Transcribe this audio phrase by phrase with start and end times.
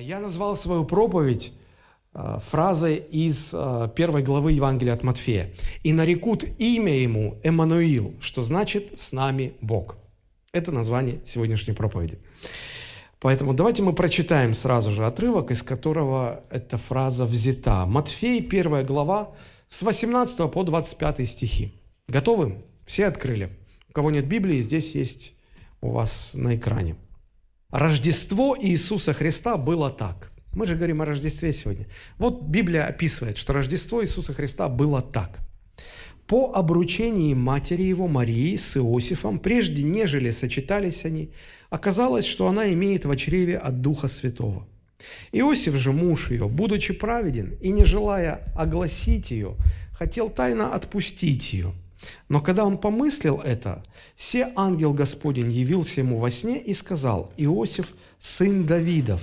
[0.00, 1.52] Я назвал свою проповедь
[2.14, 5.52] э, фразой из э, первой главы Евангелия от Матфея.
[5.82, 9.96] «И нарекут имя ему Эммануил», что значит «с нами Бог».
[10.52, 12.18] Это название сегодняшней проповеди.
[13.18, 17.84] Поэтому давайте мы прочитаем сразу же отрывок, из которого эта фраза взята.
[17.84, 19.32] Матфей, первая глава,
[19.66, 21.74] с 18 по 25 стихи.
[22.06, 22.62] Готовы?
[22.86, 23.50] Все открыли?
[23.88, 25.34] У кого нет Библии, здесь есть
[25.80, 26.96] у вас на экране.
[27.70, 30.32] Рождество Иисуса Христа было так.
[30.54, 31.86] Мы же говорим о Рождестве сегодня.
[32.16, 35.40] Вот Библия описывает, что Рождество Иисуса Христа было так.
[36.26, 41.30] По обручении матери его Марии с Иосифом, прежде нежели сочетались они,
[41.68, 44.66] оказалось, что она имеет в чреве от Духа Святого.
[45.32, 49.56] Иосиф же, муж ее, будучи праведен и не желая огласить ее,
[49.92, 51.74] хотел тайно отпустить ее.
[52.28, 53.82] Но когда он помыслил это,
[54.16, 59.22] се ангел Господень явился ему во сне и сказал, «Иосиф, сын Давидов,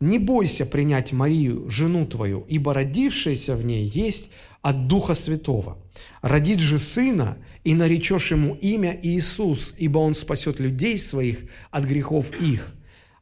[0.00, 5.78] не бойся принять Марию, жену твою, ибо родившаяся в ней есть от Духа Святого.
[6.22, 12.30] Родит же сына, и наречешь ему имя Иисус, ибо он спасет людей своих от грехов
[12.40, 12.72] их.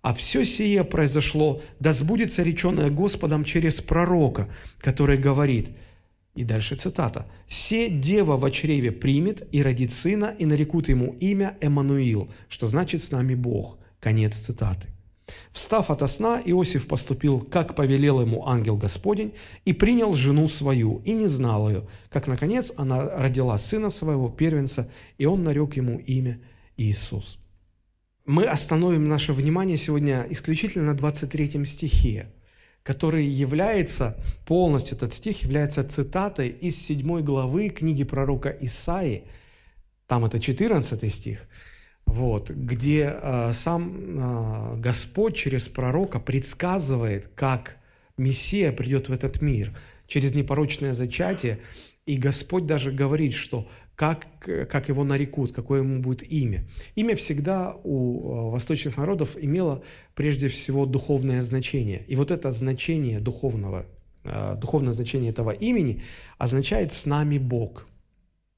[0.03, 5.70] А все сие произошло, да сбудется реченное Господом через пророка, который говорит,
[6.34, 11.56] и дальше цитата, «Се дева в чреве примет и родит сына, и нарекут ему имя
[11.60, 13.78] Эммануил», что значит «с нами Бог».
[14.00, 14.88] Конец цитаты.
[15.52, 19.32] Встав ото сна, Иосиф поступил, как повелел ему ангел Господень,
[19.64, 24.90] и принял жену свою, и не знал ее, как, наконец, она родила сына своего, первенца,
[25.16, 26.40] и он нарек ему имя
[26.77, 27.38] Иисус.
[28.27, 32.27] Мы остановим наше внимание сегодня исключительно на 23 стихе,
[32.84, 39.24] который является, полностью этот стих является цитатой из 7 главы книги пророка Исаи,
[40.06, 41.48] там это 14 стих–
[42.06, 47.77] вот, где э, сам э, Господь через пророка предсказывает, как
[48.16, 51.60] Мессия придет в этот мир через непорочное зачатие,
[52.06, 56.64] и Господь даже говорит, что как, как его нарекут, какое ему будет имя.
[56.96, 59.83] Имя всегда у восточных народов имело
[60.14, 62.02] прежде всего духовное значение.
[62.08, 63.86] И вот это значение духовного,
[64.57, 66.02] духовное значение этого имени
[66.39, 67.86] означает «с нами Бог».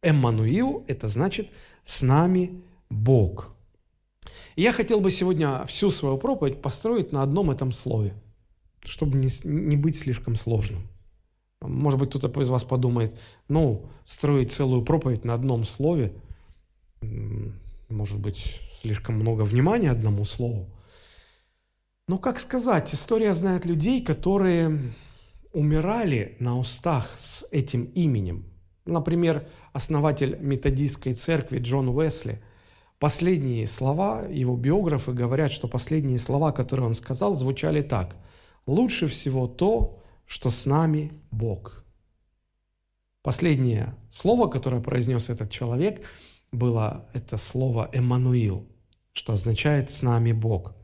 [0.03, 1.49] Эммануил– это значит
[1.84, 3.55] «с нами Бог.
[4.56, 8.15] И я хотел бы сегодня всю свою проповедь построить на одном этом слове,
[8.84, 10.89] чтобы не, не быть слишком сложным.
[11.61, 13.19] Может быть, кто-то из вас подумает,
[13.49, 16.12] ну, строить целую проповедь на одном слове,
[17.89, 20.69] может быть, слишком много внимания одному слову.
[22.09, 24.95] Но как сказать, история знает людей, которые
[25.53, 28.45] умирали на устах с этим именем.
[28.84, 32.43] Например, основатель методистской церкви Джон Уэсли–
[32.99, 38.16] Последние слова, его биографы говорят, что последние слова, которые он сказал, звучали так.
[38.66, 41.84] «Лучше всего то, что с нами Бог».
[43.22, 46.06] Последнее слово, которое произнес этот человек,
[46.53, 48.66] было это слово «Эммануил»,
[49.12, 50.75] что означает «с нами Бог».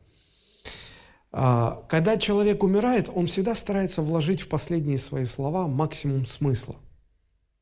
[1.31, 6.77] А, когда человек умирает, он всегда старается вложить в последние свои слова максимум смысла–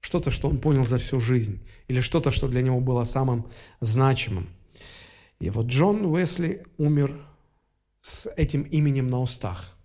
[0.01, 3.47] что-то, что он понял за всю жизнь, или что-то, что для него было самым
[3.81, 4.49] значимым.
[5.39, 7.27] И вот Джон Уэсли умер
[8.01, 9.77] с этим именем на устах.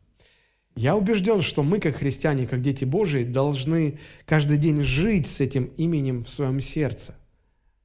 [0.75, 5.66] Я убежден, что мы, как христиане, как дети Божии, должны каждый день жить с этим
[5.78, 7.16] именем в своем сердце,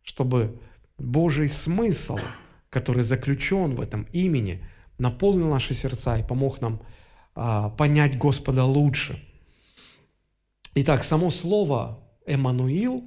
[0.02, 0.58] чтобы
[0.98, 2.18] Божий смысл,
[2.68, 4.64] который заключен в этом имени,
[4.98, 6.82] наполнил наши сердца и помог нам
[7.36, 9.22] а, понять Господа лучше.
[10.74, 13.04] Итак, само слово Эммануил,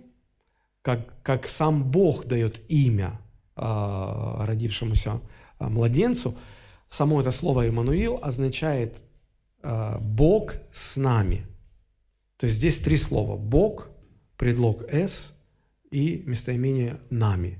[0.81, 3.21] как, как сам Бог дает имя
[3.55, 5.21] э, родившемуся
[5.59, 6.35] э, младенцу,
[6.89, 9.01] само это слово Эммануил означает
[9.63, 11.45] Бог с нами.
[12.37, 13.37] То есть здесь три слова.
[13.37, 13.89] Бог,
[14.37, 15.33] предлог «с»
[15.91, 17.59] и местоимение «нами».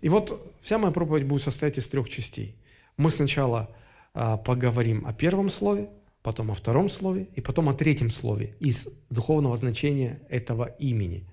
[0.00, 2.56] И вот вся моя проповедь будет состоять из трех частей.
[2.96, 3.74] Мы сначала
[4.14, 5.90] э, поговорим о первом слове,
[6.22, 11.28] потом о втором слове и потом о третьем слове из духовного значения этого имени.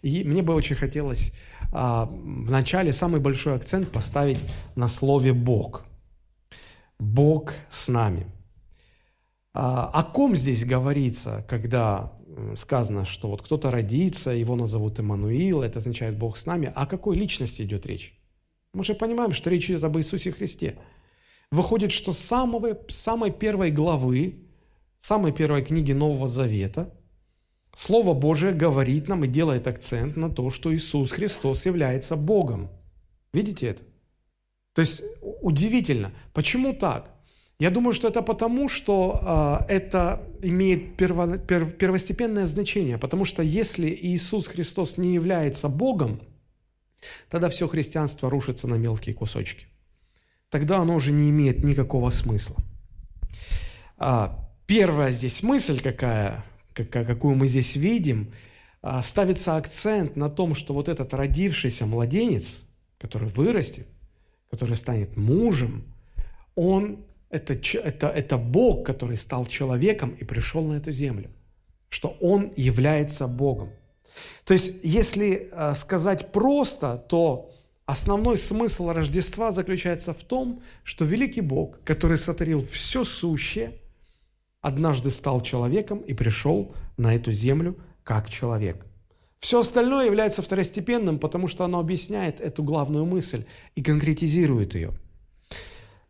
[0.00, 1.32] И мне бы очень хотелось
[1.72, 4.42] а, вначале самый большой акцент поставить
[4.74, 5.84] на слове «Бог».
[6.98, 8.26] Бог с нами.
[9.54, 12.12] А, о ком здесь говорится, когда
[12.56, 16.72] сказано, что вот кто-то родится, его назовут Иммануил, это означает Бог с нами.
[16.74, 18.18] О какой личности идет речь?
[18.72, 20.78] Мы же понимаем, что речь идет об Иисусе Христе–
[21.52, 24.48] выходит, что с самого, самой первой главы,
[24.98, 26.92] самой первой книги Нового Завета,
[27.74, 32.70] Слово Божие говорит нам и делает акцент на то, что Иисус Христос является Богом.
[33.32, 33.82] Видите это?
[34.74, 35.02] То есть
[35.40, 36.12] удивительно.
[36.34, 37.14] Почему так?
[37.62, 43.40] Я думаю, что это потому, что э, это имеет перво, пер, первостепенное значение, потому что
[43.40, 46.20] если Иисус Христос не является Богом,
[47.28, 49.66] тогда все христианство рушится на мелкие кусочки.
[50.48, 52.56] Тогда оно уже не имеет никакого смысла.
[53.96, 56.44] А, первая здесь мысль какая,
[56.74, 58.32] какую мы здесь видим,
[58.82, 62.64] а, ставится акцент на том, что вот этот родившийся младенец,
[62.98, 63.86] который вырастет,
[64.50, 65.84] который станет мужем,
[66.56, 71.30] он это, это, это Бог, который стал человеком и пришел на эту землю,
[71.88, 73.70] что Он является Богом.
[74.44, 77.50] То есть, если э, сказать просто, то
[77.86, 83.72] основной смысл Рождества заключается в том, что великий Бог, который сотворил все сущее,
[84.60, 88.84] однажды стал человеком и пришел на эту землю как человек.
[89.38, 93.44] Все остальное является второстепенным, потому что оно объясняет эту главную мысль
[93.74, 94.92] и конкретизирует ее–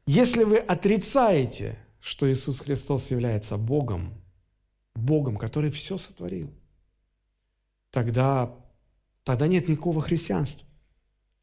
[0.06, 4.14] если вы отрицаете, что Иисус Христос является Богом,
[4.94, 6.52] Богом, который все сотворил,
[7.90, 8.54] тогда,
[9.24, 10.66] тогда нет никакого христианства.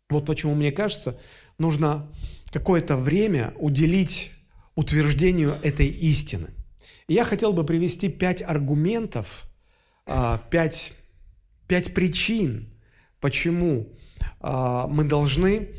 [0.09, 1.19] Вот почему, мне кажется,
[1.57, 2.11] нужно
[2.51, 4.31] какое-то время уделить
[4.75, 6.49] утверждению этой истины.
[7.07, 9.49] И я хотел бы привести пять аргументов,
[10.05, 10.93] а, пять,
[11.67, 12.69] пять причин,
[13.19, 13.89] почему
[14.39, 15.69] а, мы должны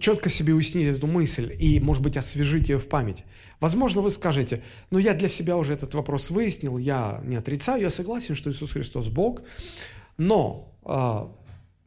[0.00, 3.24] четко себе уяснить эту мысль и, может быть, освежить ее в памяти.
[3.60, 7.90] Возможно, вы скажете, ну я для себя уже этот вопрос выяснил, я не отрицаю, я
[7.90, 9.42] согласен, что Иисус Христос Бог,
[10.18, 11.26] но, э,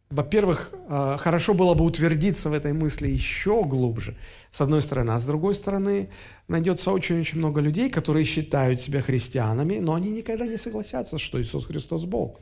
[0.10, 4.16] во-первых, э, хорошо было бы утвердиться в этой мысли еще глубже,
[4.50, 6.10] с одной стороны, а с другой стороны,
[6.48, 11.66] найдется очень-очень много людей, которые считают себя христианами, но они никогда не согласятся, что Иисус
[11.68, 12.40] Христос Бог.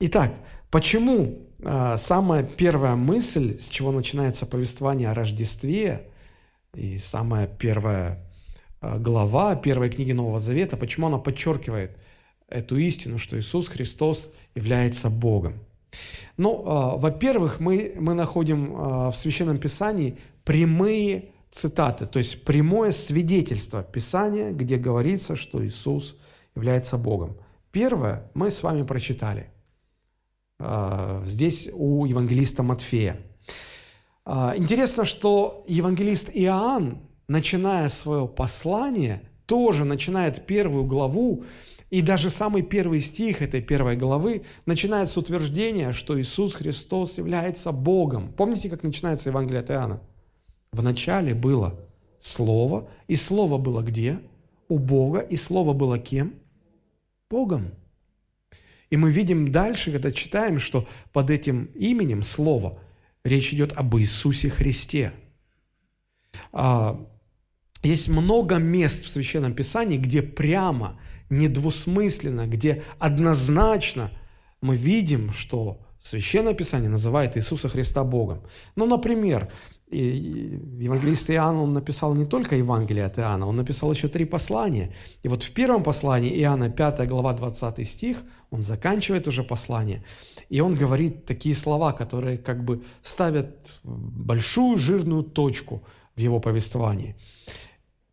[0.00, 0.34] Итак,
[0.70, 6.08] почему самая первая мысль, с чего начинается повествование о Рождестве,
[6.74, 8.18] и самая первая
[8.80, 11.96] э, глава первой книги Нового Завета, почему она подчеркивает
[12.48, 15.54] эту истину, что Иисус Христос является Богом?
[16.36, 23.82] Ну, э, во-первых, мы, мы находим в Священном Писании прямые цитаты, то есть прямое свидетельство
[23.82, 26.16] Писания, где говорится, что Иисус
[26.56, 27.36] является Богом.
[27.70, 29.53] Первое мы с вами прочитали.
[30.58, 33.18] А, здесь у евангелиста Матфея.
[34.24, 36.98] А, интересно, что евангелист Иоанн,
[37.28, 41.44] начиная свое послание, тоже начинает первую главу,
[41.90, 47.70] и даже самый первый стих этой первой главы начинает с утверждения, что Иисус Христос является
[47.70, 48.32] Богом.
[48.32, 50.00] Помните, как начинается Евангелие от Иоанна?
[50.72, 51.78] В начале было
[52.18, 54.18] Слово, и Слово было где?
[54.68, 56.34] У Бога, и Слово было кем?
[57.30, 57.70] Богом.
[58.90, 62.78] И мы видим дальше, когда читаем, что под этим именем, слово,
[63.24, 65.12] речь идет об Иисусе Христе.
[66.52, 67.04] А,
[67.82, 70.98] есть много мест в Священном Писании, где прямо,
[71.30, 74.10] недвусмысленно, где однозначно
[74.60, 78.42] мы видим, что Священное Писание называет Иисуса Христа Богом.
[78.76, 79.50] Ну, например,
[79.94, 84.92] и евангелист Иоанн, он написал не только Евангелие от Иоанна, он написал еще три послания.
[85.22, 90.02] И вот в первом послании Иоанна, 5 глава, 20 стих, он заканчивает уже послание,
[90.48, 95.82] и он говорит такие слова, которые как бы ставят большую жирную точку
[96.16, 97.14] в его повествовании.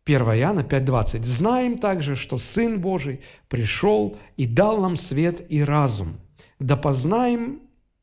[0.04, 1.24] 1 Иоанна 5.20.
[1.24, 6.20] «Знаем также, что Сын Божий пришел и дал нам свет и разум,
[6.58, 7.60] да познаем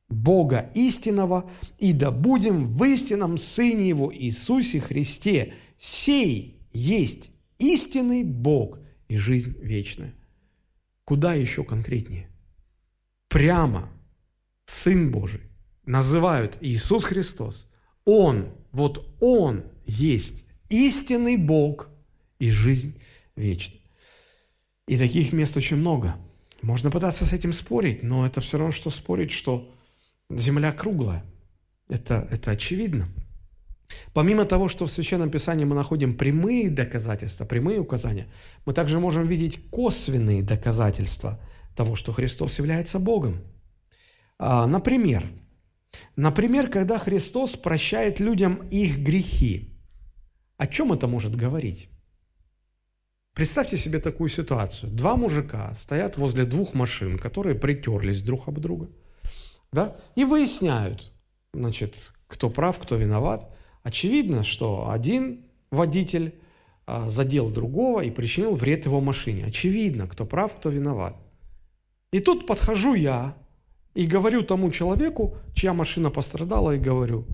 [0.10, 5.54] Бога истинного, и да будем в истинном Сыне Его Иисусе Христе.
[5.78, 10.14] Сей есть истинный Бог и жизнь вечная.
[11.06, 12.30] Куда еще конкретнее?
[13.28, 13.90] Прямо
[14.66, 15.42] Сын Божий
[15.86, 17.68] называют Иисус Христос.
[18.06, 21.90] Он, вот Он есть истинный Бог
[22.40, 23.00] и жизнь
[23.36, 23.80] вечная.
[24.88, 26.16] И таких мест очень много.
[26.62, 29.72] Можно пытаться с этим спорить, но это все равно, что спорить, что
[30.30, 31.24] Земля круглая.
[31.90, 33.08] Это, это очевидно.
[34.14, 38.28] Помимо того, что в Священном Писании мы находим прямые доказательства, прямые указания,
[38.66, 41.40] мы также можем видеть косвенные доказательства
[41.76, 43.42] того, что Христос является Богом.
[44.38, 45.26] А, например,
[46.16, 49.76] например, когда Христос прощает людям их грехи.
[50.58, 51.90] О чем это может говорить?
[53.34, 54.92] Представьте себе такую ситуацию.
[54.92, 58.92] Два мужика стоят возле двух машин, которые притерлись друг об друга–
[59.72, 61.12] да, и выясняют,
[61.54, 63.54] значит, кто прав, кто виноват.
[63.84, 66.36] Очевидно, что один водитель
[66.86, 69.46] а, задел другого и причинил вред его машине.
[69.46, 71.16] Очевидно, кто прав, кто виноват.
[72.12, 73.36] И тут подхожу я
[73.94, 77.26] и говорю тому человеку, чья машина пострадала, и говорю,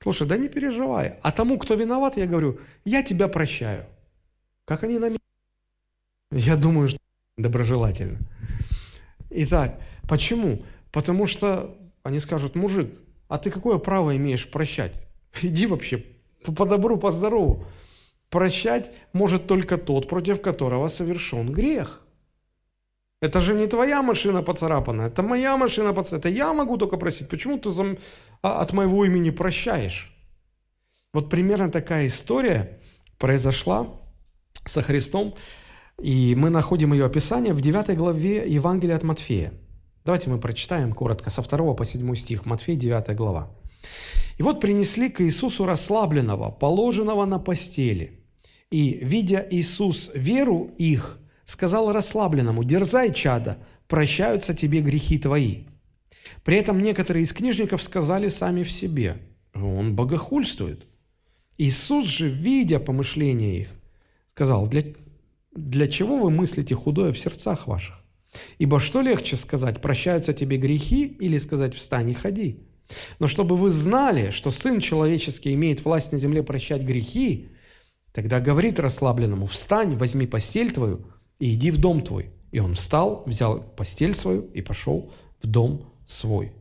[0.00, 1.14] Слушай, да не переживай.
[1.22, 3.84] А тому, кто виноват, я говорю, я тебя прощаю.
[4.64, 5.18] Как они на меня?
[6.30, 6.98] Я думаю, что
[7.36, 8.18] доброжелательно.
[9.30, 10.62] Итак, почему?
[10.92, 12.90] Потому что они скажут, мужик,
[13.28, 14.94] а ты какое право имеешь прощать?
[15.42, 16.04] Иди вообще
[16.44, 17.66] по добру, по здорову.
[18.30, 22.02] Прощать может только тот, против которого совершен грех.
[23.20, 26.20] Это же не твоя машина поцарапана, это моя машина поцарапана.
[26.20, 27.28] Это я могу только просить.
[27.28, 27.96] Почему ты за...
[28.42, 30.14] А, от моего имени прощаешь?
[31.12, 32.80] Вот примерно такая история
[33.18, 33.88] произошла
[34.64, 35.34] со Христом,
[36.00, 39.52] и мы находим ее описание в 9 главе Евангелия от Матфея.
[40.08, 43.50] Давайте мы прочитаем коротко со 2 по 7 стих, Матфея 9 глава.
[44.38, 48.18] «И вот принесли к Иисусу расслабленного, положенного на постели.
[48.70, 55.64] И, видя Иисус веру их, сказал расслабленному, «Дерзай, чада, прощаются тебе грехи твои».
[56.42, 59.18] При этом некоторые из книжников сказали сами в себе,
[59.52, 60.86] «Он богохульствует».
[61.58, 63.68] Иисус же, видя помышления их,
[64.28, 64.84] сказал, «Для,
[65.54, 68.07] для чего вы мыслите худое в сердцах ваших?
[68.58, 72.60] Ибо что легче сказать, прощаются тебе грехи, или сказать, встань и ходи?
[73.18, 77.48] Но чтобы вы знали, что Сын Человеческий имеет власть на земле прощать грехи,
[78.12, 81.06] тогда говорит расслабленному, встань, возьми постель твою
[81.38, 82.30] и иди в дом твой.
[82.50, 86.52] И он встал, взял постель свою и пошел в дом свой.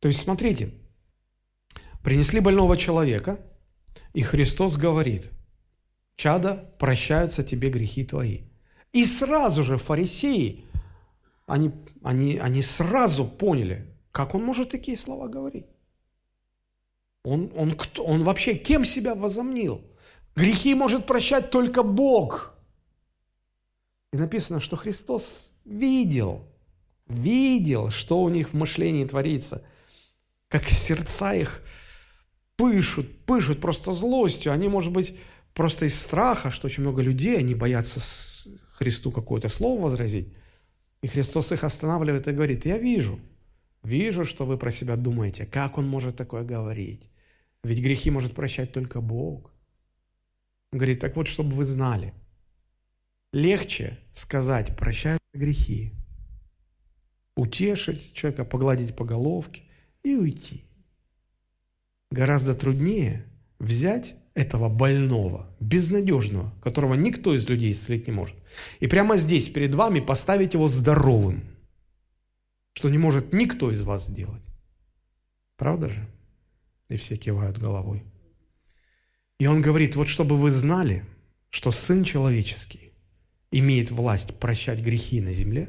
[0.00, 0.72] То есть, смотрите,
[2.02, 3.38] принесли больного человека,
[4.14, 5.30] и Христос говорит,
[6.16, 8.40] чада, прощаются тебе грехи твои.
[8.92, 10.64] И сразу же фарисеи,
[11.46, 11.72] они,
[12.02, 15.66] они, они сразу поняли, как он может такие слова говорить.
[17.24, 19.82] Он, он, кто, он вообще кем себя возомнил?
[20.34, 22.54] Грехи может прощать только Бог.
[24.12, 26.44] И написано, что Христос видел,
[27.06, 29.64] видел, что у них в мышлении творится,
[30.48, 31.62] как сердца их
[32.56, 34.52] пышут, пышут просто злостью.
[34.52, 35.16] Они, может быть,
[35.54, 38.00] просто из страха, что очень много людей, они боятся
[38.82, 40.34] Христу какое-то слово возразить.
[41.02, 43.20] И Христос их останавливает и говорит, я вижу,
[43.84, 45.46] вижу, что вы про себя думаете.
[45.46, 47.08] Как он может такое говорить?
[47.62, 49.52] Ведь грехи может прощать только Бог.
[50.72, 52.12] Он говорит, так вот, чтобы вы знали,
[53.32, 55.92] легче сказать «прощаю грехи»,
[57.36, 59.62] утешить человека, погладить по головке
[60.02, 60.64] и уйти.
[62.10, 63.24] Гораздо труднее
[63.60, 68.36] взять этого больного, безнадежного, которого никто из людей исцелить не может,
[68.80, 71.42] и прямо здесь перед вами поставить его здоровым,
[72.72, 74.42] что не может никто из вас сделать.
[75.56, 76.08] Правда же?
[76.88, 78.04] И все кивают головой.
[79.38, 81.04] И он говорит, вот чтобы вы знали,
[81.50, 82.92] что Сын Человеческий
[83.50, 85.68] имеет власть прощать грехи на земле,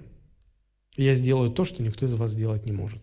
[0.96, 3.02] я сделаю то, что никто из вас сделать не может.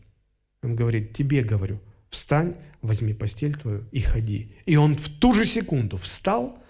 [0.63, 4.55] Он говорит, тебе говорю, встань, возьми постель твою и ходи.
[4.67, 6.63] И он в ту же секунду встал,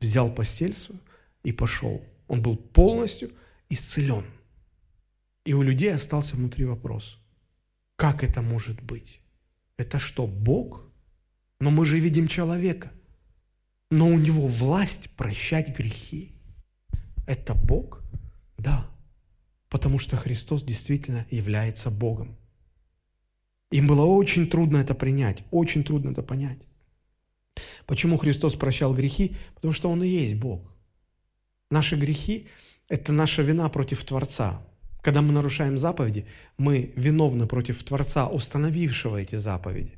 [0.00, 1.00] взял постель свою
[1.42, 2.04] и пошел.
[2.28, 3.30] Он был полностью
[3.68, 4.24] исцелен.
[5.44, 7.18] И у людей остался внутри вопрос,
[7.96, 9.20] как это может быть?
[9.76, 10.84] Это что, Бог?
[11.60, 12.92] Но мы же видим человека.
[13.90, 16.32] Но у него власть прощать грехи.
[17.26, 18.02] Это Бог?
[18.58, 18.86] Да.
[19.68, 22.36] Потому что Христос действительно является Богом.
[23.70, 26.58] Им было очень трудно это принять, очень трудно это понять.
[27.86, 29.36] Почему Христос прощал грехи?
[29.54, 30.60] Потому что Он и есть Бог.
[31.70, 32.46] Наши грехи–
[32.88, 34.62] это наша вина против Творца.
[35.02, 36.26] Когда мы нарушаем заповеди,
[36.58, 39.92] мы виновны против Творца, установившего эти заповеди.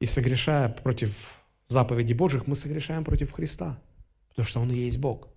[0.00, 3.80] И согрешая против заповедей Божьих, мы согрешаем против Христа,
[4.28, 5.28] потому что Он и есть Бог.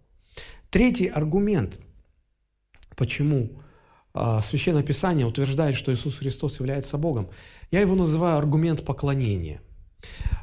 [0.70, 1.80] Третий аргумент,
[2.96, 3.61] почему
[4.14, 7.30] Священное Писание утверждает, что Иисус Христос является Богом.
[7.72, 9.62] Я его называю аргумент поклонения.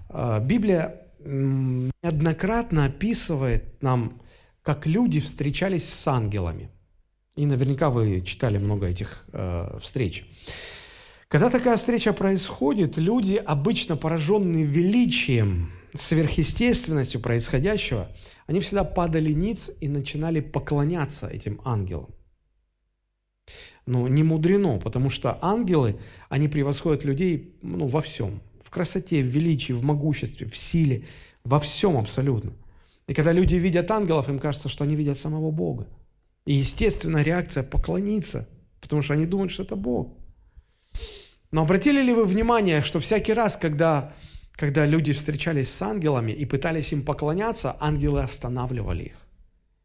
[0.09, 4.23] А, Библия неоднократно описывает нам,
[4.63, 6.71] как люди встречались с ангелами.
[7.37, 10.27] И наверняка вы читали много этих э, встреч.
[11.29, 18.09] Когда такая встреча происходит, люди, обычно пораженные величием, сверхъестественностью происходящего,
[18.47, 22.09] они всегда падали ниц и начинали поклоняться этим ангелам.
[23.89, 25.97] Ну, не мудрено, потому что ангелы,
[26.29, 28.43] они превосходят людей ну, во всем.
[28.63, 31.07] В красоте, в величии, в могуществе, в силе,
[31.43, 32.53] во всем абсолютно.
[33.07, 35.87] И когда люди видят ангелов, им кажется, что они видят самого Бога.
[36.45, 38.47] И естественная реакция поклониться,
[38.83, 40.13] потому что они думают, что это Бог.
[41.51, 44.13] Но обратили ли вы внимание, что всякий раз, когда,
[44.53, 49.28] когда люди встречались с ангелами и пытались им поклоняться, ангелы останавливали их?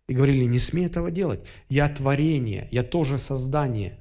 [0.07, 1.45] И говорили, не смей этого делать.
[1.69, 3.99] Я творение, я тоже создание.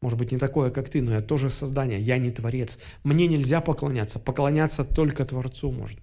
[0.00, 2.78] Может быть, не такое, как ты, но я тоже создание, я не творец.
[3.04, 6.00] Мне нельзя поклоняться, поклоняться только Творцу можно.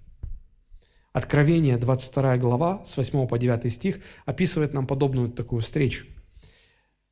[1.12, 6.06] Откровение, 22 глава, с 8 по 9 стих, описывает нам подобную такую встречу.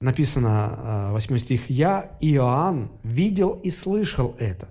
[0.01, 4.69] Написано, 8 а, стих, «Я, Иоанн, видел и слышал это.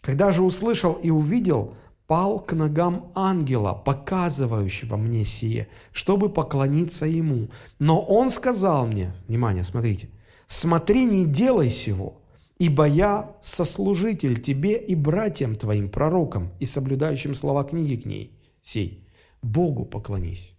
[0.00, 1.76] Когда же услышал и увидел,
[2.12, 7.48] пал к ногам ангела, показывающего мне сие, чтобы поклониться ему.
[7.78, 10.08] Но он сказал мне, внимание, смотрите–
[10.52, 12.20] Смотри, не делай сего,
[12.58, 19.08] ибо я сослужитель тебе и братьям твоим, пророкам, и соблюдающим слова книги к ней сей.
[19.40, 20.52] Богу поклонись.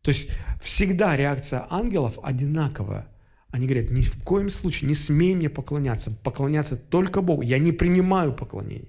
[0.00, 0.30] То есть
[0.60, 3.06] всегда реакция ангелов одинаковая.
[3.50, 7.42] Они говорят, ни в коем случае не смей мне поклоняться, поклоняться только Богу.
[7.42, 8.88] Я не принимаю поклонение.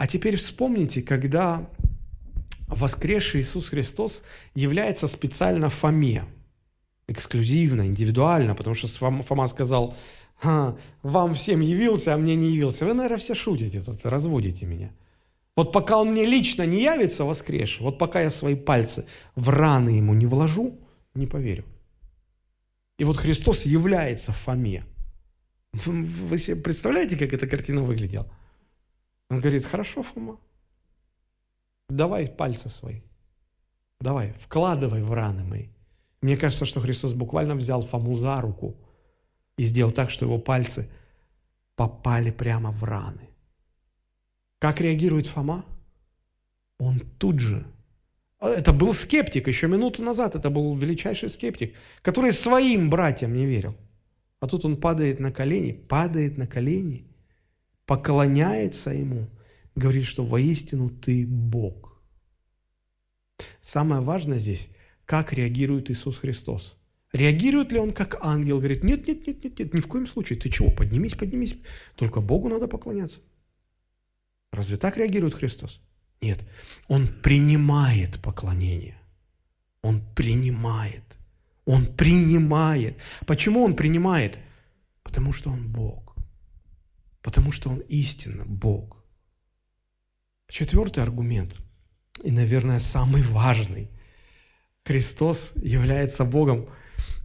[0.00, 1.68] А теперь вспомните, когда
[2.68, 6.24] воскресший Иисус Христос является специально Фоме–
[7.06, 8.88] эксклюзивно, индивидуально, потому что
[9.22, 9.94] Фома сказал,
[10.42, 12.86] вам всем явился, а мне не явился.
[12.86, 14.90] Вы, наверное, все шутите тут, разводите меня.
[15.54, 19.04] Вот пока он мне лично не явится воскресший, вот пока я свои пальцы
[19.34, 20.78] в раны ему не вложу,
[21.14, 21.66] не поверю.
[22.96, 24.82] И вот Христос является Фоме.
[25.74, 28.32] Вы себе представляете, как эта картина выглядела?
[29.30, 30.38] Он говорит, хорошо, Фома,
[31.88, 33.00] давай пальцы свои,
[34.00, 35.68] давай, вкладывай в раны мои.
[36.20, 38.76] Мне кажется, что Христос буквально взял Фому за руку
[39.56, 40.90] и сделал так, что его пальцы
[41.76, 43.30] попали прямо в раны.
[44.58, 45.64] Как реагирует Фома?
[46.78, 47.64] Он тут же.
[48.40, 53.76] Это был скептик, еще минуту назад это был величайший скептик, который своим братьям не верил.
[54.40, 57.09] А тут он падает на колени, падает на колени,
[57.90, 59.28] поклоняется ему,
[59.74, 62.00] говорит, что воистину ты Бог.
[63.60, 64.68] Самое важное здесь,
[65.04, 66.76] как реагирует Иисус Христос.
[67.12, 68.58] Реагирует ли он как ангел?
[68.58, 70.38] Говорит, нет, нет, нет, нет, нет, ни в коем случае.
[70.38, 71.56] Ты чего, поднимись, поднимись.
[71.96, 73.18] Только Богу надо поклоняться.
[74.52, 75.80] Разве так реагирует Христос?
[76.20, 76.44] Нет.
[76.86, 79.00] Он принимает поклонение.
[79.82, 81.18] Он принимает.
[81.64, 82.98] Он принимает.
[83.26, 84.38] Почему он принимает?
[85.02, 86.09] Потому что он Бог.
[87.22, 88.96] Потому что он истинно Бог.
[90.48, 91.60] Четвертый аргумент,
[92.22, 93.90] и, наверное, самый важный–
[94.84, 96.68] Христос является Богом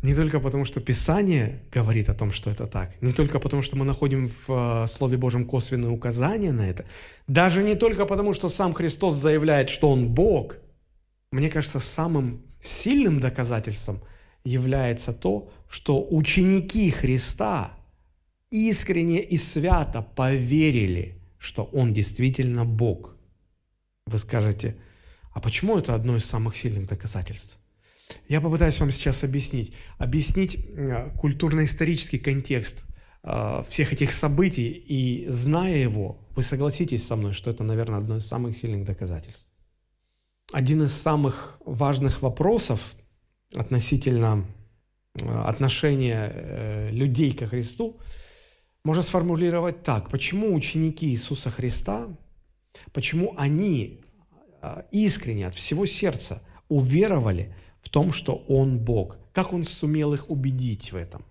[0.01, 3.75] не только потому, что Писание говорит о том, что это так, не только потому, что
[3.75, 6.86] мы находим в э, Слове Божьем косвенные указания на это,
[7.27, 10.58] даже не только потому, что сам Христос заявляет, что Он Бог.
[11.31, 13.99] Мне кажется, самым сильным доказательством
[14.43, 17.71] является то, что ученики Христа
[18.56, 23.15] искренне и свято поверили, что Он действительно Бог.
[24.06, 24.76] Вы скажете,
[25.34, 27.60] а почему это одно из самых сильных доказательств?
[28.30, 29.74] Я попытаюсь вам сейчас объяснить.
[29.98, 32.86] Объяснить э, культурно-исторический контекст
[33.24, 38.18] э, всех этих событий, и зная его, вы согласитесь со мной, что это, наверное, одно
[38.18, 39.50] из самых сильных доказательств.
[40.52, 42.96] Один из самых важных вопросов
[43.56, 44.46] относительно
[45.20, 48.00] э, отношения людей ко Христу
[48.86, 50.10] можно сформулировать так.
[50.10, 52.08] Почему ученики Иисуса Христа,
[52.93, 54.02] почему они
[54.62, 59.17] а, искренне, от всего сердца уверовали в том, что Он Бог.
[59.34, 61.26] Как Он сумел их убедить в этом?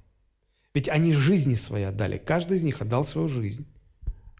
[0.74, 2.18] Ведь они жизни свои отдали.
[2.18, 3.66] Каждый из них отдал свою жизнь,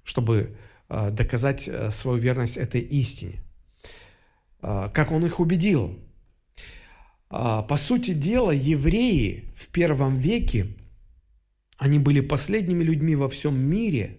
[0.03, 0.57] чтобы
[0.89, 3.39] а, доказать а, свою верность этой истине.
[4.61, 5.99] Как Он их убедил?
[7.29, 10.75] По сути дела, евреи в первом веке,
[11.79, 14.19] они были последними людьми во всем мире,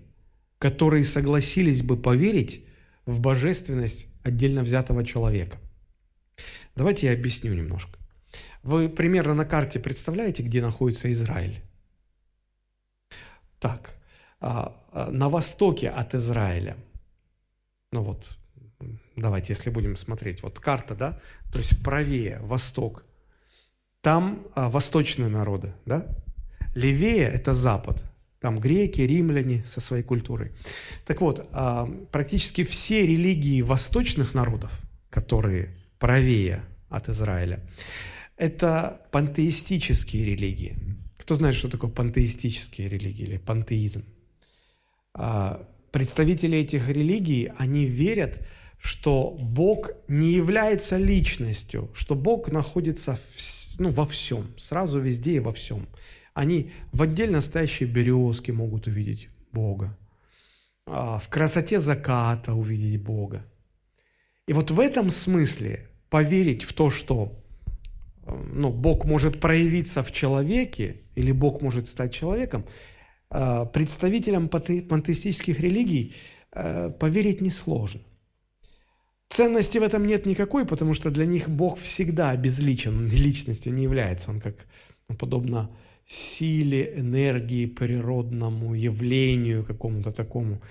[0.59, 2.65] которые согласились бы поверить
[3.05, 5.59] в божественность отдельно взятого человека.
[6.75, 7.97] Давайте я объясню немножко.
[8.63, 11.61] Вы примерно на карте представляете, где находится Израиль?
[13.59, 13.93] Так,
[14.39, 16.75] а, а, на востоке от Израиля.
[17.91, 18.37] Ну вот,
[19.15, 23.05] давайте, если будем смотреть, вот карта, да, то есть правее, восток.
[24.01, 26.07] Там а, восточные народы, да?
[26.75, 28.03] Левее– это запад,
[28.39, 30.51] там греки, римляне со своей культурой.
[31.05, 34.71] Так вот, а, практически все религии восточных народов,
[35.09, 37.59] которые правее от Израиля,
[38.38, 40.75] это пантеистические религии.
[41.17, 44.03] Кто знает, что такое пантеистические религии или пантеизм?
[45.13, 48.45] А, представители этих религий, они верят,
[48.77, 55.39] что Бог не является личностью, что Бог находится в, ну, во всем, сразу везде и
[55.39, 55.88] во всем.
[56.36, 59.98] Они в отдельно стоящей березке могут увидеть Бога,
[60.86, 63.45] а, в красоте заката увидеть Бога.
[64.45, 67.41] И вот в этом смысле поверить в то, что
[68.26, 72.65] ну, Бог может проявиться в человеке, или Бог может стать человеком,
[73.32, 76.15] э, представителям пантеистических религий
[76.52, 78.02] э, поверить несложно.
[79.30, 84.32] Ценности в этом нет никакой, потому что для них Бог всегда обезличен, личностью не является.
[84.32, 84.67] Он как,
[85.08, 85.71] ну, подобно
[86.05, 90.61] силе, энергии, природному явлению какому-то такому.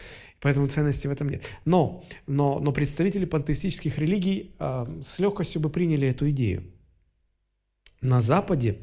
[0.40, 1.44] Поэтому ценности в этом нет.
[1.64, 6.62] Но, но, но представители пантеистических религий э, с легкостью бы приняли эту идею.
[8.00, 8.78] На Западе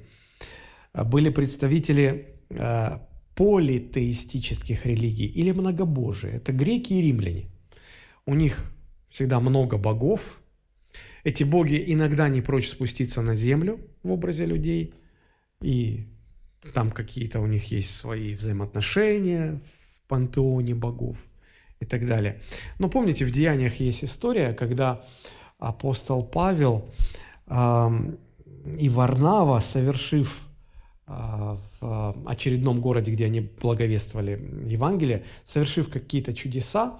[0.93, 2.99] а, были представители э,
[3.35, 6.31] политеистических религий или многобожия.
[6.31, 7.45] Это греки и римляне.
[8.25, 8.71] У них
[9.09, 10.41] всегда много богов.
[11.23, 14.93] Эти боги иногда не прочь спуститься на землю в образе людей
[15.61, 16.07] и
[16.73, 19.59] там какие-то у них есть свои взаимоотношения
[19.95, 21.17] в пантеоне богов
[21.79, 22.39] и так далее.
[22.79, 25.03] Но помните, в Деяниях есть история, когда
[25.57, 26.87] апостол Павел
[27.47, 27.89] э,
[28.77, 30.41] и Варнава, совершив
[31.07, 36.99] э, в очередном городе, где они благовествовали Евангелие, совершив какие-то чудеса,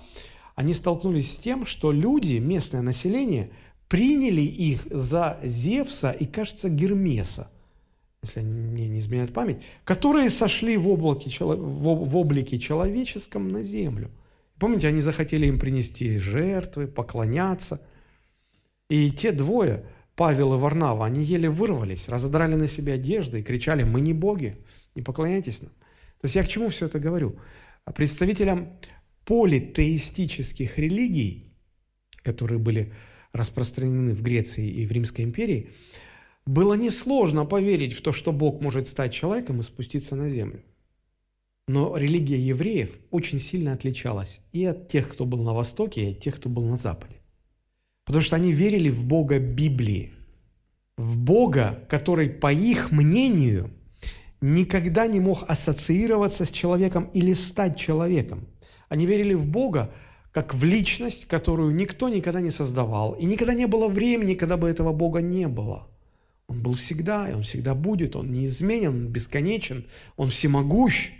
[0.56, 3.52] они столкнулись с тем, что люди, местное население,
[3.88, 7.52] приняли их за Зевса и, кажется, Гермеса–
[8.24, 14.12] если мне не изменяет память, которые сошли в, облаке, в облике человеческом на землю.
[14.60, 17.82] Помните, они захотели им принести жертвы, поклоняться.
[18.90, 23.84] И те двое, Павел и Варнава, они еле вырвались, разодрали на себе одежды и кричали,
[23.84, 24.58] мы не боги,
[24.94, 25.72] не поклоняйтесь нам.
[25.72, 27.40] То есть я к чему все это говорю?
[27.96, 28.78] Представителям
[29.26, 31.56] политеистических религий,
[32.22, 32.94] которые были
[33.34, 35.72] распространены в Греции и в Римской империи,
[36.46, 40.64] было несложно поверить в то, что Бог может стать человеком и спуститься на землю.
[41.68, 46.20] Но религия евреев очень сильно отличалась и от тех, кто был на Востоке, и от
[46.20, 47.22] тех, кто был на Западе.
[48.06, 50.12] Потому что они верили в Бога Библии.
[50.98, 53.72] В Бога, который, по их мнению,
[54.42, 58.48] никогда не мог ассоциироваться с человеком или стать человеком.
[58.90, 59.94] Они верили в Бога
[60.32, 63.14] как в личность, которую никто никогда не создавал.
[63.14, 65.91] И никогда не было времени, когда бы этого Бога не было.
[66.52, 69.88] Он был всегда, и он всегда будет, он неизменен, он бесконечен,
[70.18, 71.12] он всемогущ.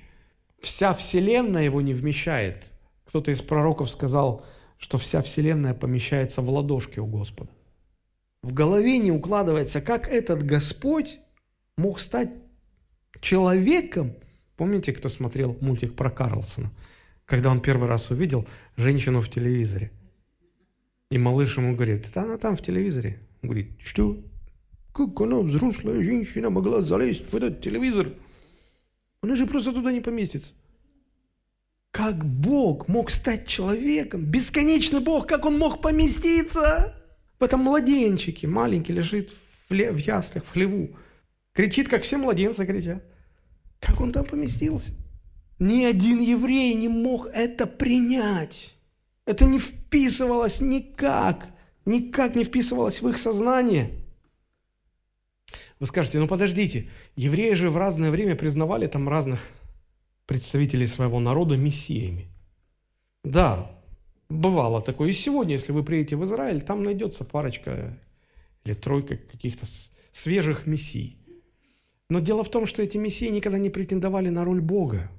[0.60, 2.74] Вся вселенная его не вмещает.
[3.06, 4.46] Кто-то из пророков сказал,
[4.78, 7.50] что вся вселенная помещается в ладошке у Господа.
[8.44, 11.20] В голове не укладывается, как этот Господь
[11.78, 12.32] мог стать
[13.22, 14.14] человеком.
[14.58, 16.74] Помните, кто смотрел мультик про Карлсона?
[17.24, 19.94] Когда он первый раз увидел женщину в телевизоре.
[21.10, 23.22] И малыш ему говорит, да она там в телевизоре.
[23.42, 24.22] Он говорит, что?
[24.94, 28.14] Как она, взрослая женщина, могла залезть в этот телевизор?
[29.22, 30.54] Она же просто туда не поместится.
[31.92, 34.26] Как Бог мог стать человеком?
[34.26, 36.96] Бесконечный Бог, как Он мог поместиться?
[37.40, 39.32] В этом младенчике маленький лежит
[39.70, 40.96] в, ле- в яслях, в хлеву.
[41.54, 43.04] Кричит, как все младенцы кричат.
[43.80, 44.92] Как он там поместился?
[45.60, 48.76] Ни один еврей не мог это принять.
[49.26, 51.48] Это не вписывалось никак,
[51.86, 53.92] никак не вписывалось в их сознание–
[55.82, 59.50] вы скажете, ну подождите, евреи же в разное время признавали там разных
[60.28, 62.28] представителей своего народа мессиями.
[63.24, 63.72] Да,
[64.30, 65.10] бывало такое.
[65.10, 67.98] И сегодня, если вы приедете в Израиль, там найдется парочка
[68.64, 69.66] или тройка каких-то
[70.12, 71.18] свежих мессий.
[72.10, 75.10] Но дело в том, что эти мессии никогда не претендовали на роль Бога.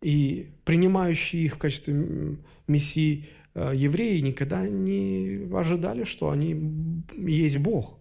[0.00, 7.98] И принимающие их в качестве мессии э, евреи никогда не ожидали, что они есть Бог.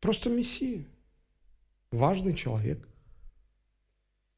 [0.00, 0.86] Просто мессия
[1.92, 2.88] важный человек.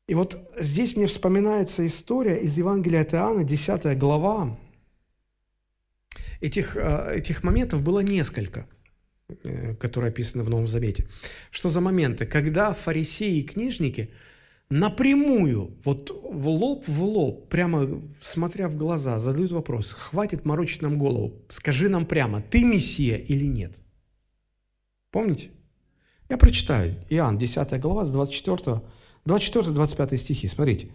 [0.06, 4.58] И вот здесь мне вспоминается история из Евангелия от Иоанна, 10 глава.
[6.40, 8.68] Этих, э, этих моментов было несколько,
[9.28, 11.06] э, которые описаны в Новом Завете.
[11.50, 12.26] Что за моменты?
[12.26, 14.10] Когда фарисеи и книжники
[14.68, 20.98] напрямую, вот в лоб в лоб, прямо смотря в глаза, задают вопрос, хватит морочить нам
[20.98, 23.80] голову, скажи нам прямо, ты Мессия или нет?
[25.10, 25.50] Помните?
[26.28, 26.96] Я прочитаю.
[27.10, 28.82] Иоанн, 10 глава, с 24,
[29.26, 30.48] 24-25 стихи.
[30.48, 30.88] Смотрите.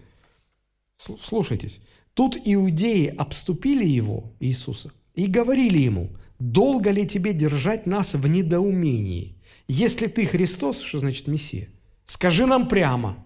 [0.98, 1.82] Слушайтесь.
[2.14, 9.38] Тут иудеи обступили его, Иисуса, и говорили ему, долго ли тебе держать нас в недоумении?
[9.68, 11.70] Если ты Христос, что значит Мессия,
[12.06, 13.26] скажи нам прямо.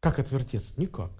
[0.00, 0.72] Как отвертеться?
[0.76, 1.12] Никак.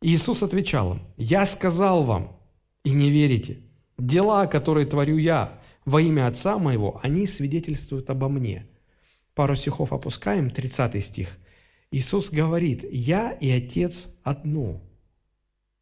[0.00, 2.36] Иисус отвечал им, я сказал вам,
[2.84, 3.58] и не верите.
[3.98, 8.66] Дела, которые творю я во имя Отца моего, они свидетельствуют обо мне–
[9.34, 11.38] Пару стихов опускаем, 30 стих.
[11.90, 14.82] Иисус говорит, «Я и Отец одно».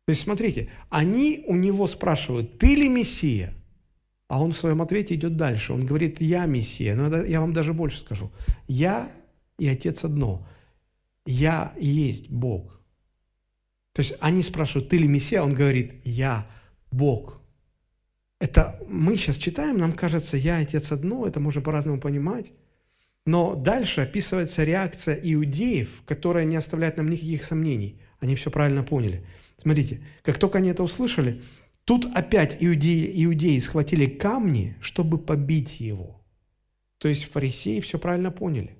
[0.06, 3.54] То есть, смотрите, они у него спрашивают, «Ты ли Мессия?»
[4.28, 5.72] А он в своем ответе идет дальше.
[5.72, 6.94] Он говорит, «Я Мессия».
[6.94, 8.30] Но я вам даже больше скажу.
[8.68, 9.10] «Я
[9.58, 10.46] и Отец одно».
[11.26, 12.80] я и есть Бог.
[13.92, 15.42] То есть они спрашивают, ты ли Мессия?
[15.42, 16.46] Он говорит, я
[16.90, 17.40] Бог.
[18.38, 22.52] Это мы сейчас читаем, нам кажется, я Отец одно, это можно по-разному понимать.
[23.26, 28.00] Но дальше описывается реакция иудеев, которая не оставляет нам никаких сомнений.
[28.18, 29.24] Они все правильно поняли.
[29.56, 31.42] Смотрите, как только они это услышали,
[31.84, 36.20] тут опять иудеи, иудеи схватили камни, чтобы побить его.
[36.98, 38.76] То есть фарисеи все правильно поняли.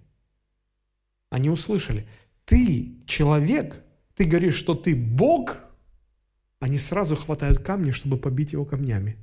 [1.31, 2.07] Они услышали,
[2.45, 3.83] ты человек,
[4.15, 5.59] ты говоришь, что ты Бог,
[6.59, 9.17] они сразу хватают камни, чтобы побить его камнями.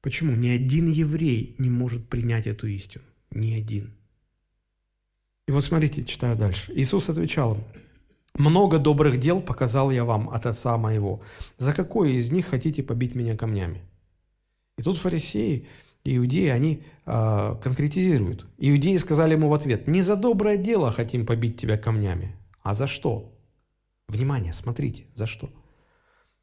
[0.00, 0.32] Почему?
[0.34, 3.04] Ни один еврей не может принять эту истину.
[3.30, 3.94] Ни один.
[5.46, 6.72] И вот смотрите, читаю дальше.
[6.74, 7.64] Иисус отвечал им,
[8.36, 11.22] «Много добрых дел показал я вам от Отца моего.
[11.56, 13.82] За какое из них хотите побить меня камнями?»
[14.78, 15.68] И тут фарисеи
[16.04, 18.46] иудеи, они э, конкретизируют.
[18.58, 22.86] Иудеи сказали ему в ответ, «Не за доброе дело хотим побить тебя камнями, а за
[22.86, 23.30] что?»
[24.08, 25.50] Внимание, смотрите, за что?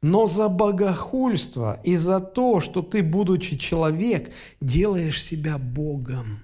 [0.02, 6.40] Но за богохульство и за то, что ты, будучи человек, делаешь себя Богом.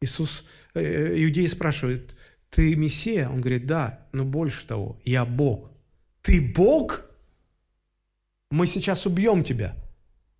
[0.00, 2.14] Иисус, э, э, иудеи спрашивают,
[2.50, 3.28] ты Мессия?
[3.28, 5.70] Он говорит, да, но больше того, я Бог.
[6.22, 7.04] Ты Бог?
[8.50, 9.76] Мы сейчас убьем тебя.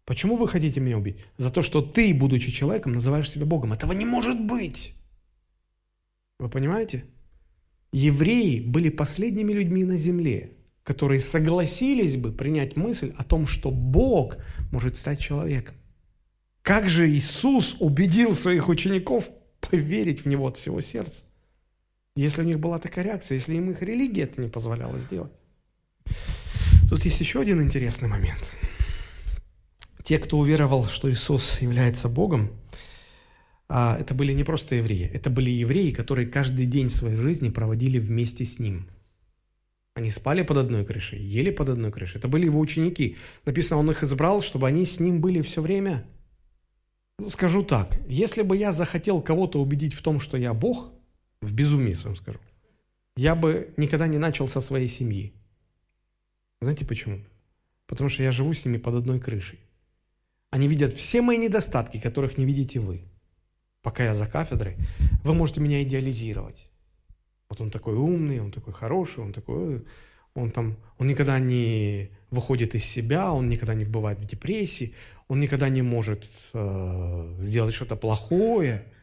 [0.05, 1.25] Почему вы хотите меня убить?
[1.37, 3.75] За то, что ты, будучи человеком, называешь себя Богом.
[3.75, 4.94] Этого не может быть.
[6.38, 7.05] Вы понимаете?
[7.92, 14.37] Евреи были последними людьми на земле, которые согласились бы принять мысль о том, что Бог
[14.71, 15.75] может стать человеком.
[16.62, 19.31] Как же Иисус убедил своих учеников
[19.70, 21.24] поверить в Него от всего сердца?
[22.16, 25.33] Если у них была такая реакция, если им их религия это не позволяла сделать.
[26.88, 28.57] Тут есть еще один интересный момент.
[30.02, 32.50] Те, кто уверовал, что Иисус является Богом,
[33.68, 37.98] а, это были не просто евреи, это были евреи, которые каждый день своей жизни проводили
[37.98, 38.88] вместе с Ним.
[39.98, 42.18] Они спали под одной крышей, ели под одной крышей.
[42.18, 43.16] Это были его ученики.
[43.44, 46.04] Написано, он их избрал, чтобы они с ним были все время.
[47.26, 50.92] Скажу так, если бы я захотел кого-то убедить в том, что я Бог,
[51.40, 52.38] в безумии своем скажу.
[53.16, 55.33] Я бы никогда не начал со своей семьи.
[56.61, 57.20] Знаете почему?
[57.87, 59.59] Потому что я живу с ними под одной крышей.
[60.50, 63.02] Они видят все мои недостатки, которых не видите вы.
[63.83, 64.76] Пока я за кафедрой,
[65.24, 66.70] вы можете меня идеализировать.
[67.48, 69.85] Вот он такой умный, он такой хороший, он такой...
[70.35, 74.94] Он там, он никогда не выходит из себя, он никогда не бывает в депрессии,
[75.28, 78.84] он никогда не может э, сделать что-то плохое–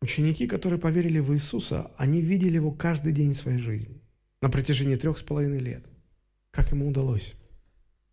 [0.00, 4.00] Ученики, которые поверили в Иисуса, они видели Его каждый день своей жизни
[4.40, 5.86] на протяжении трех с половиной лет.
[6.52, 7.34] Как ему удалось?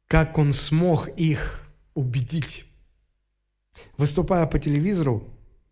[0.07, 1.61] Как он смог их
[1.93, 2.65] убедить?
[3.97, 5.27] Выступая по телевизору,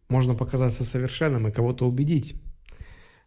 [0.08, 2.36] можно показаться совершенным и кого-то убедить.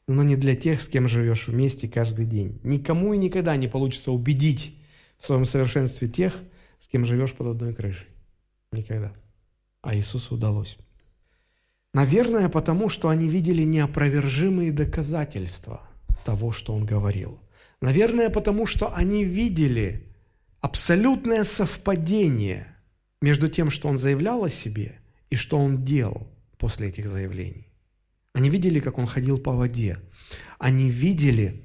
[0.06, 2.60] Но не для тех, с кем живешь вместе каждый день.
[2.62, 4.78] Никому и никогда не получится убедить
[5.18, 6.38] в своем совершенстве тех,
[6.78, 8.06] с кем живешь под одной крышей.
[8.72, 9.14] Никогда.
[9.83, 10.76] А Иисусу удалось.
[11.94, 15.81] Наверное, потому что они видели неопровержимые доказательства
[16.24, 17.40] того, что он говорил.
[17.81, 20.12] Наверное, потому что они видели
[20.61, 22.66] абсолютное совпадение
[23.22, 24.98] между тем, что он заявлял о себе,
[25.31, 27.68] и что он делал после этих заявлений.
[28.33, 29.98] Они видели, как он ходил по воде.
[30.59, 31.64] Они видели,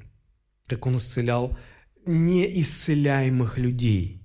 [0.68, 1.58] как он исцелял
[2.06, 4.21] неисцеляемых людей.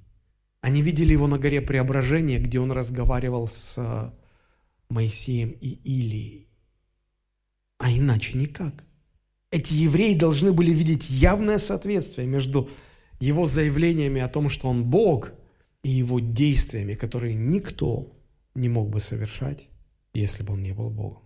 [0.67, 4.13] Они видели его на горе Преображения, где он разговаривал с
[4.89, 6.49] Моисеем и Илией.
[7.79, 8.83] А иначе никак.
[9.53, 12.69] Эти евреи должны были видеть явное соответствие между
[13.21, 15.31] его заявлениями о том, что он Бог,
[15.85, 18.13] и его действиями, которые никто
[18.57, 19.69] не мог бы совершать,
[20.15, 21.23] если бы он не был Богом.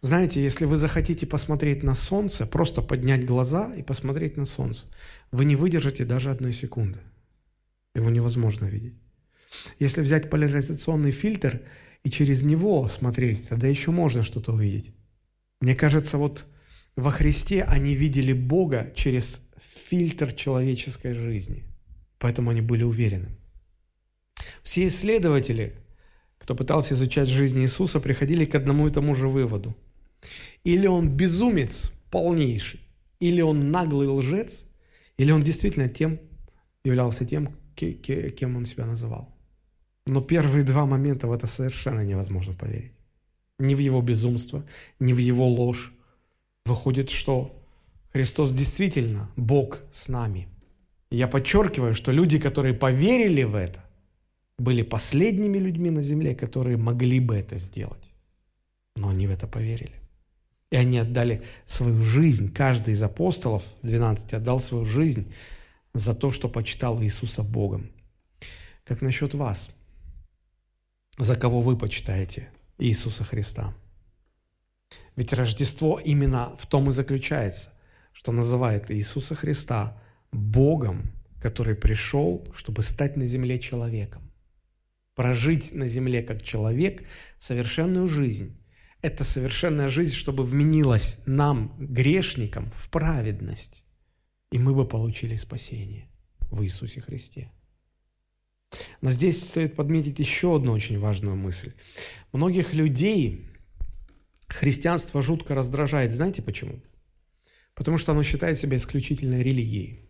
[0.00, 4.86] Знаете, если вы захотите посмотреть на солнце, просто поднять глаза и посмотреть на солнце,
[5.32, 7.00] вы не выдержите даже одной секунды.
[7.94, 8.94] Его невозможно видеть.
[9.78, 11.62] Если взять поляризационный фильтр
[12.04, 14.92] и через него смотреть, тогда еще можно что-то увидеть.
[15.60, 16.46] Мне кажется, вот
[16.96, 21.64] во Христе они видели Бога через фильтр человеческой жизни.
[22.18, 23.28] Поэтому они были уверены.
[24.62, 25.74] Все исследователи,
[26.38, 29.76] кто пытался изучать жизнь Иисуса, приходили к одному и тому же выводу.
[30.64, 32.80] Или он безумец полнейший,
[33.20, 34.64] или он наглый лжец,
[35.16, 36.20] или он действительно тем
[36.84, 39.28] являлся тем, кем он себя называл.
[40.06, 42.92] Но первые два момента в это совершенно невозможно поверить.
[43.58, 44.64] Ни в его безумство,
[44.98, 45.92] ни в его ложь.
[46.64, 47.62] Выходит, что
[48.12, 50.48] Христос действительно Бог с нами.
[51.10, 53.84] Я подчеркиваю, что люди, которые поверили в это,
[54.58, 58.14] были последними людьми на земле, которые могли бы это сделать.
[58.96, 59.94] Но они в это поверили.
[60.70, 65.32] И они отдали свою жизнь, каждый из апостолов, 12, отдал свою жизнь
[65.94, 67.90] за то, что почитал Иисуса Богом.
[68.84, 69.70] Как насчет вас?
[71.18, 73.74] За кого вы почитаете Иисуса Христа?
[75.16, 77.70] Ведь Рождество именно в том и заключается,
[78.12, 80.00] что называет Иисуса Христа
[80.32, 84.22] Богом, который пришел, чтобы стать на земле человеком.
[85.14, 88.58] Прожить на земле как человек совершенную жизнь.
[89.02, 93.84] Это совершенная жизнь, чтобы вменилась нам, грешникам, в праведность.
[94.52, 96.06] И мы бы получили спасение
[96.50, 97.50] в Иисусе Христе.
[99.00, 101.72] Но здесь стоит подметить еще одну очень важную мысль.
[102.32, 103.46] Многих людей
[104.46, 106.12] христианство жутко раздражает.
[106.12, 106.80] Знаете почему?
[107.74, 110.00] Потому что оно считает себя исключительной религией.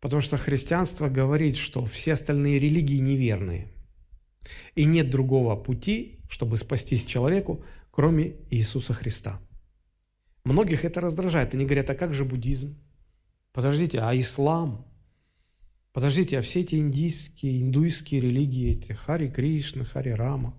[0.00, 3.68] Потому что христианство говорит, что все остальные религии неверные.
[4.74, 9.40] И нет другого пути, чтобы спастись человеку, кроме Иисуса Христа.
[10.44, 11.54] Многих это раздражает.
[11.54, 12.78] Они говорят, а как же буддизм?
[13.54, 14.84] Подождите, а ислам?
[15.92, 20.56] Подождите, а все эти индийские, индуистские религии, эти Хари Кришна, Хари Рама,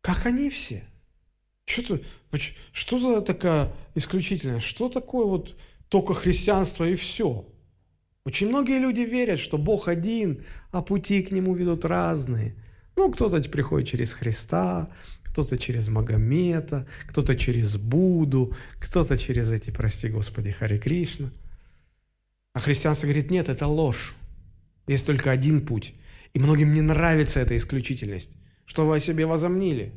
[0.00, 0.82] как они все?
[1.66, 2.00] Что,
[2.72, 4.60] что за такая исключительная?
[4.60, 5.54] Что такое вот
[5.90, 7.46] только христианство и все?
[8.24, 12.56] Очень многие люди верят, что Бог один, а пути к Нему ведут разные.
[12.96, 14.90] Ну, кто-то приходит через Христа,
[15.24, 21.30] кто-то через Магомета, кто-то через Буду, кто-то через эти, прости Господи, Хари Кришна.
[22.56, 24.16] А христианство говорит, нет, это ложь.
[24.86, 25.92] Есть только один путь.
[26.32, 28.30] И многим не нравится эта исключительность.
[28.64, 29.92] Что вы о себе возомнили?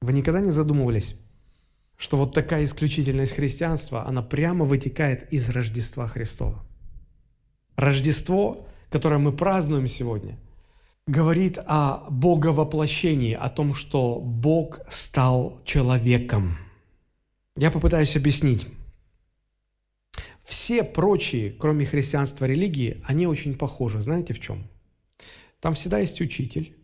[0.00, 1.16] Вы никогда не задумывались,
[1.96, 6.64] что вот такая исключительность христианства, она прямо вытекает из Рождества Христова.
[7.74, 10.38] Рождество, которое мы празднуем сегодня,
[11.08, 16.58] говорит о Боговоплощении, о том, что Бог стал человеком.
[17.56, 18.68] Я попытаюсь объяснить.
[20.42, 24.00] Все прочие, кроме христианства, религии, они очень похожи.
[24.00, 24.66] Знаете в чем?
[25.60, 26.76] Там всегда есть учитель,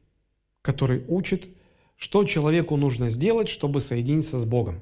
[0.62, 1.50] который учит,
[1.96, 4.80] что человеку нужно сделать, чтобы соединиться с Богом.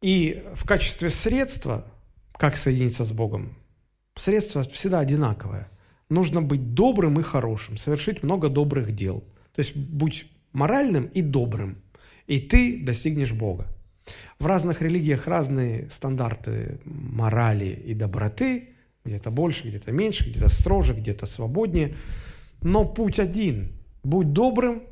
[0.00, 1.84] И в качестве средства,
[2.32, 3.56] как соединиться с Богом,
[4.14, 5.70] средство всегда одинаковое.
[6.08, 9.24] Нужно быть добрым и хорошим, совершить много добрых дел.
[9.52, 11.82] То есть будь моральным и добрым,
[12.26, 13.66] и ты достигнешь Бога.
[14.38, 18.70] В разных религиях разные стандарты морали и доброты,
[19.04, 21.96] где-то больше, где-то меньше, где-то строже, где-то свободнее.
[22.62, 23.72] Но путь один.
[24.02, 24.82] Будь добрым,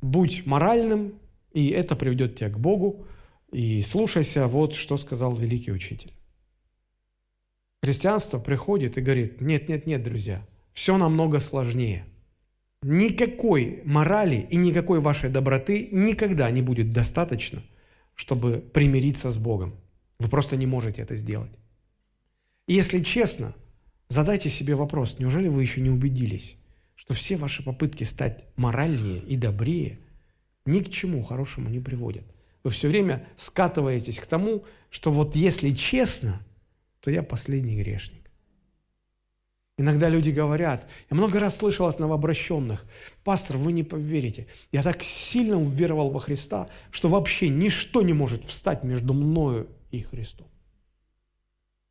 [0.00, 1.14] будь моральным,
[1.52, 3.06] и это приведет тебя к Богу.
[3.52, 6.12] И слушайся, вот что сказал великий учитель.
[7.82, 10.40] Христианство приходит и говорит, нет, нет, нет, друзья,
[10.72, 12.04] все намного сложнее.
[12.82, 17.62] Никакой морали и никакой вашей доброты никогда не будет достаточно,
[18.14, 19.74] чтобы примириться с Богом.
[20.18, 21.52] Вы просто не можете это сделать.
[22.66, 23.54] И если честно,
[24.08, 26.56] задайте себе вопрос, неужели вы еще не убедились,
[26.94, 29.98] что все ваши попытки стать моральнее и добрее
[30.64, 32.24] ни к чему хорошему не приводят?
[32.62, 36.40] Вы все время скатываетесь к тому, что вот если честно,
[37.00, 38.30] то я последний грешник.
[39.76, 42.84] Иногда люди говорят, я много раз слышал от новообращенных,
[43.24, 48.44] пастор, вы не поверите, я так сильно уверовал во Христа, что вообще ничто не может
[48.44, 50.46] встать между мною и Христом.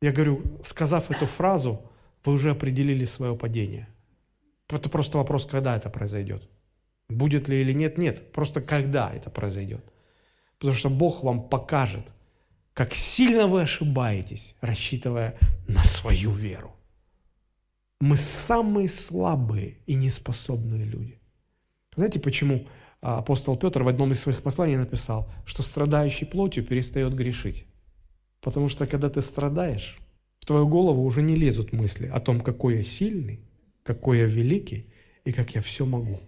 [0.00, 1.90] Я говорю, сказав эту фразу,
[2.24, 3.88] вы уже определили свое падение.
[4.68, 6.48] Это просто вопрос, когда это произойдет.
[7.08, 8.32] Будет ли или нет, нет.
[8.32, 9.84] Просто когда это произойдет.
[10.58, 12.12] Потому что Бог вам покажет,
[12.72, 16.73] как сильно вы ошибаетесь, рассчитывая на свою веру.
[18.00, 21.18] Мы самые слабые и неспособные люди.
[21.96, 22.66] Знаете, почему
[23.00, 27.66] апостол Петр в одном из своих посланий написал, что страдающий плотью перестает грешить?
[28.40, 29.98] Потому что когда ты страдаешь,
[30.40, 33.40] в твою голову уже не лезут мысли о том, какой я сильный,
[33.82, 34.92] какой я великий
[35.24, 36.20] и как я все могу.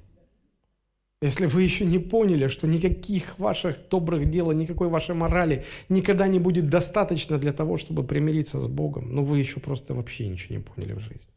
[1.22, 6.38] Если вы еще не поняли, что никаких ваших добрых дел, никакой вашей морали никогда не
[6.38, 10.62] будет достаточно для того, чтобы примириться с Богом, ну вы еще просто вообще ничего не
[10.62, 11.35] поняли в жизни.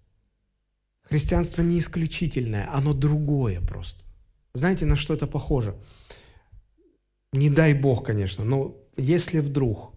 [1.10, 4.04] Христианство не исключительное, оно другое просто.
[4.54, 5.76] Знаете, на что это похоже?
[7.34, 9.94] Не дай Бог, конечно, но если вдруг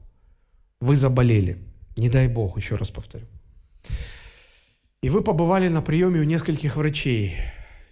[0.80, 1.58] вы заболели,
[1.96, 3.26] не дай Бог, еще раз повторю,
[5.02, 7.36] и вы побывали на приеме у нескольких врачей,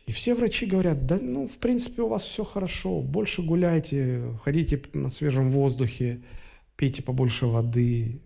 [0.07, 4.83] и все врачи говорят, да, ну, в принципе, у вас все хорошо, больше гуляйте, ходите
[4.95, 6.23] на свежем воздухе,
[6.77, 8.23] пейте побольше воды,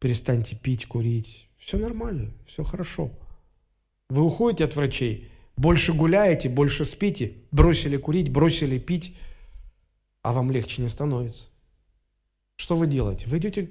[0.00, 1.48] перестаньте пить, курить.
[1.58, 3.12] Все нормально, все хорошо.
[4.10, 9.16] Вы уходите от врачей, больше гуляете, больше спите, бросили курить, бросили пить,
[10.22, 11.48] а вам легче не становится.
[12.56, 13.26] Что вы делаете?
[13.28, 13.70] Вы идете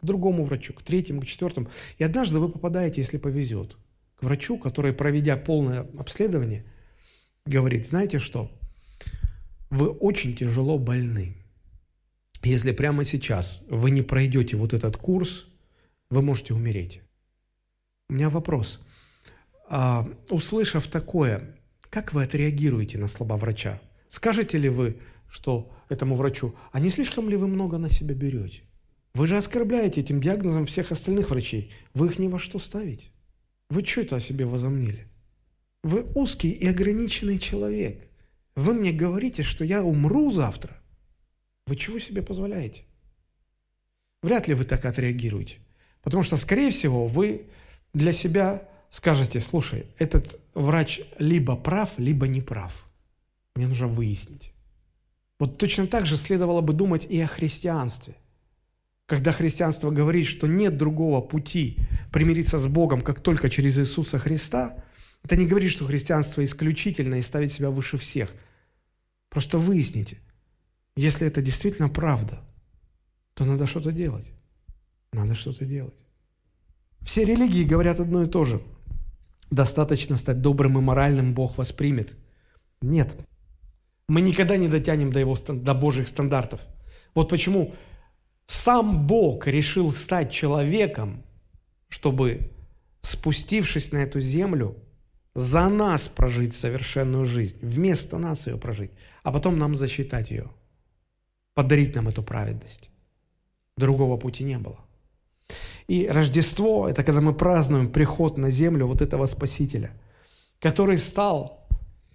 [0.00, 1.68] к другому врачу, к третьему, к четвертому.
[1.98, 3.76] И однажды вы попадаете, если повезет,
[4.14, 6.64] к врачу, который, проведя полное обследование,
[7.44, 8.50] говорит, знаете что,
[9.70, 11.36] вы очень тяжело больны.
[12.44, 15.46] Если прямо сейчас вы не пройдете вот этот курс,
[16.10, 17.02] вы можете умереть.
[18.08, 18.80] У меня вопрос.
[19.72, 21.56] А, услышав такое,
[21.90, 23.80] как вы отреагируете на слова врача?
[24.08, 24.96] Скажете ли вы,
[25.30, 28.62] что этому врачу, а не слишком ли вы много на себя берете?
[29.14, 31.72] Вы же оскорбляете этим диагнозом всех остальных врачей.
[31.94, 33.10] Вы их ни во что ставите.
[33.68, 35.06] Вы что это о себе возомнили?
[35.84, 38.10] Вы узкий и ограниченный человек.
[38.56, 40.76] Вы мне говорите, что я умру завтра.
[41.68, 42.82] Вы чего себе позволяете?
[44.20, 45.60] Вряд ли вы так отреагируете.
[46.02, 47.46] Потому что, скорее всего, вы
[47.94, 52.86] для себя скажете, слушай, этот врач либо прав, либо не прав.
[53.54, 54.52] Мне нужно выяснить.
[55.38, 58.14] Вот точно так же следовало бы думать и о христианстве.
[59.06, 61.78] Когда христианство говорит, что нет другого пути
[62.12, 64.84] примириться с Богом, как только через Иисуса Христа,
[65.22, 68.32] это не говорит, что христианство исключительно и ставит себя выше всех.
[69.28, 70.18] Просто выясните,
[70.96, 72.40] если это действительно правда,
[73.34, 74.30] то надо что-то делать.
[75.12, 75.94] Надо что-то делать.
[77.00, 78.62] Все религии говорят одно и то же.
[79.50, 82.14] Достаточно стать добрым и моральным, Бог воспримет.
[82.80, 83.16] Нет.
[84.08, 86.60] Мы никогда не дотянем до, его, до Божьих стандартов.
[87.14, 87.74] Вот почему
[88.46, 91.24] сам Бог решил стать человеком,
[91.88, 92.52] чтобы,
[93.00, 94.76] спустившись на эту землю,
[95.34, 98.90] за нас прожить совершенную жизнь, вместо нас ее прожить,
[99.22, 100.50] а потом нам засчитать ее,
[101.54, 102.90] подарить нам эту праведность.
[103.76, 104.78] Другого пути не было.
[105.88, 109.90] И Рождество– это когда мы празднуем приход на землю вот этого Спасителя,
[110.60, 111.66] который стал,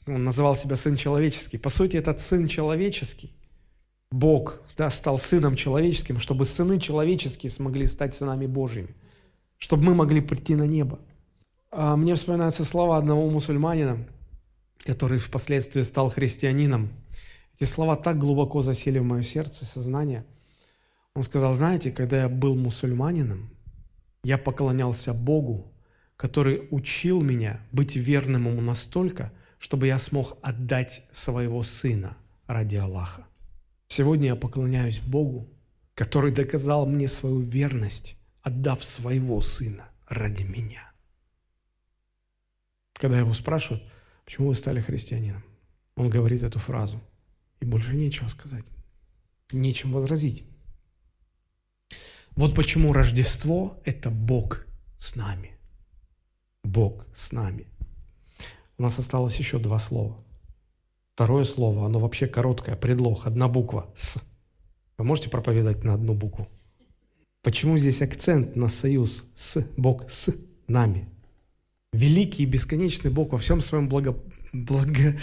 [0.08, 1.58] он называл себя Сын Человеческий.
[1.58, 3.34] По сути, этот Сын Человеческий,
[4.12, 8.96] Бог да, стал Сыном Человеческим, чтобы сыны человеческие смогли стать сынами Божьими,
[9.58, 11.00] чтобы мы могли прийти на небо.
[11.72, 14.06] А мне вспоминаются слова одного мусульманина,
[14.86, 16.90] который впоследствии стал христианином.
[17.60, 20.26] Эти слова так глубоко засели в мое сердце, сознание.
[21.16, 23.50] Он сказал, знаете, когда я был мусульманином,
[24.24, 25.74] я поклонялся Богу,
[26.18, 33.26] который учил меня быть верным Ему настолько, чтобы я смог отдать своего сына ради Аллаха.
[33.88, 35.50] Сегодня я поклоняюсь Богу,
[35.94, 40.92] который доказал мне свою верность, отдав своего сына ради меня.
[42.94, 43.84] Когда его спрашивают,
[44.26, 45.44] почему вы стали христианином,
[45.96, 47.02] он говорит эту фразу,
[47.62, 48.66] и больше нечего сказать,
[49.54, 50.46] нечем возразить.
[52.36, 54.66] Вот почему Рождество– это Бог
[54.98, 55.52] с нами.
[56.64, 57.66] Бог с нами.
[58.78, 60.18] У нас осталось еще два слова.
[61.14, 64.22] Второе слово, оно вообще короткое, предлог, одна буква «с».
[64.98, 66.50] Вы можете проповедать на одну букву?
[67.42, 70.34] Почему здесь акцент на союз с Бог с
[70.68, 71.08] нами?
[71.94, 74.18] Великий и бесконечный Бог во всем своем благо,
[74.52, 75.18] благо,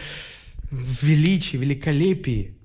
[0.71, 2.57] величии, великолепии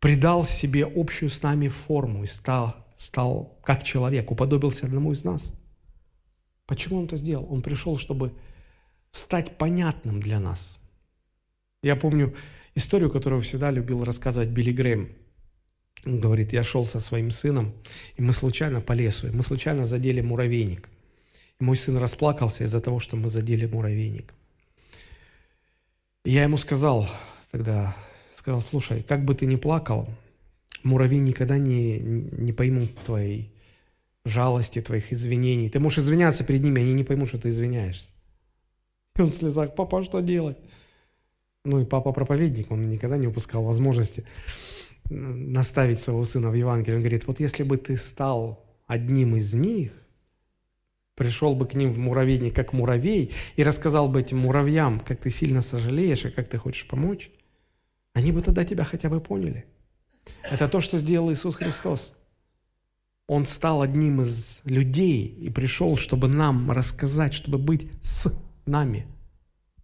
[0.00, 5.54] придал себе общую с нами форму и стал стал как человек, уподобился одному из нас.
[6.66, 7.50] Почему он это сделал?
[7.50, 8.34] Он пришел, чтобы
[9.10, 10.78] стать понятным для нас.
[11.82, 12.34] Я помню
[12.74, 15.08] историю, которую всегда любил рассказывать Билли Грэм.
[16.04, 17.72] Он говорит, я шел со своим сыном,
[18.18, 20.90] и мы случайно по лесу, и мы случайно задели муравейник.
[21.58, 24.34] И мой сын расплакался из-за того, что мы задели муравейник.
[26.26, 27.08] И я ему сказал
[27.50, 27.96] тогда,
[28.34, 30.06] сказал, слушай, как бы ты ни плакал,
[30.82, 33.52] Муравьи никогда не, не поймут твоей
[34.24, 35.70] жалости, твоих извинений.
[35.70, 38.08] Ты можешь извиняться перед ними, они не поймут, что ты извиняешься.
[39.16, 40.58] И он в слезах, папа, что делать?
[41.64, 44.24] Ну и папа проповедник, он никогда не упускал возможности
[45.10, 46.96] наставить своего сына в Евангелие.
[46.96, 49.92] Он говорит, вот если бы ты стал одним из них,
[51.14, 55.28] пришел бы к ним в муравейник как муравей и рассказал бы этим муравьям, как ты
[55.28, 57.30] сильно сожалеешь и как ты хочешь помочь,
[58.14, 59.66] они бы тогда тебя хотя бы поняли–
[60.42, 62.14] это то, что сделал Иисус Христос.
[63.26, 68.32] Он стал одним из людей и пришел, чтобы нам рассказать, чтобы быть с
[68.66, 69.06] нами.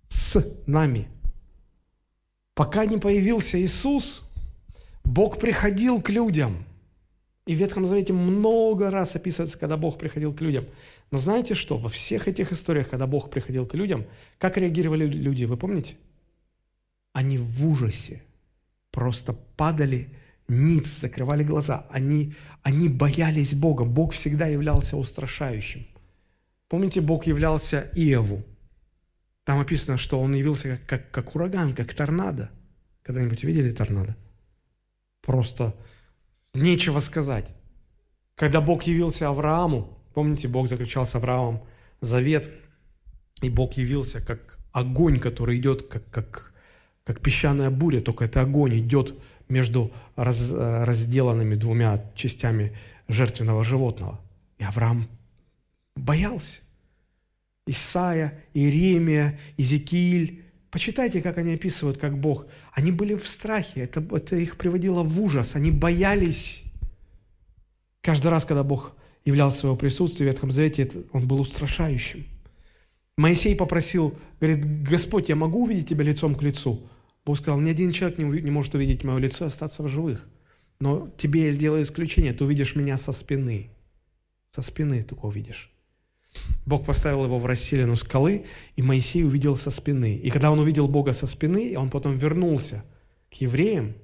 [0.08, 1.08] С нами.
[2.54, 4.22] Пока не появился Иисус,
[5.04, 6.64] Бог приходил к людям.
[7.46, 10.64] И в Ветхом Завете много раз описывается, когда Бог приходил к людям.
[11.12, 11.78] Но знаете что?
[11.78, 14.04] Во всех этих историях, когда Бог приходил к людям,
[14.38, 15.94] как реагировали люди, вы помните?
[17.12, 18.22] Они в ужасе
[18.90, 20.08] просто падали
[20.48, 21.86] ниц, закрывали глаза.
[21.90, 23.84] Они, они боялись Бога.
[23.84, 25.86] Бог всегда являлся устрашающим.
[26.68, 28.44] Помните, Бог являлся Иову.
[29.44, 32.50] Там описано, что он явился как, как, как ураган, как торнадо.
[33.02, 34.16] Когда-нибудь видели торнадо?
[35.22, 35.74] Просто
[36.54, 37.54] нечего сказать.
[38.34, 41.62] Когда Бог явился Аврааму, помните, Бог заключал с Авраамом
[42.00, 42.50] завет,
[43.40, 46.52] и Бог явился как огонь, который идет как, как,
[47.04, 49.14] как песчаная буря, только это огонь идет
[49.48, 52.76] между раз, разделанными двумя частями
[53.08, 54.20] жертвенного животного.
[54.58, 55.06] И Авраам
[55.94, 56.60] боялся.
[57.66, 60.44] Исаия, Иеремия, Иезекииль.
[60.70, 62.46] Почитайте, как они описывают, как Бог.
[62.72, 66.62] Они были в страхе, это, это их приводило в ужас, они боялись.
[68.02, 68.94] Каждый раз, когда Бог
[69.24, 72.24] являл своего присутствия в Ветхом Завете, он был устрашающим.
[73.16, 76.86] Моисей попросил, говорит, Господь, я могу увидеть тебя лицом к лицу?
[77.26, 80.24] Бог сказал, ни один человек не, не может увидеть мое лицо и остаться в живых.
[80.78, 83.70] Но тебе я сделаю исключение, ты увидишь меня со спины.
[84.48, 85.72] Со спины только увидишь.
[86.66, 88.44] Бог поставил его в расселину скалы,
[88.76, 90.16] и Моисей увидел со спины.
[90.16, 92.84] И когда он увидел Бога со спины, он потом вернулся
[93.30, 93.94] к евреям,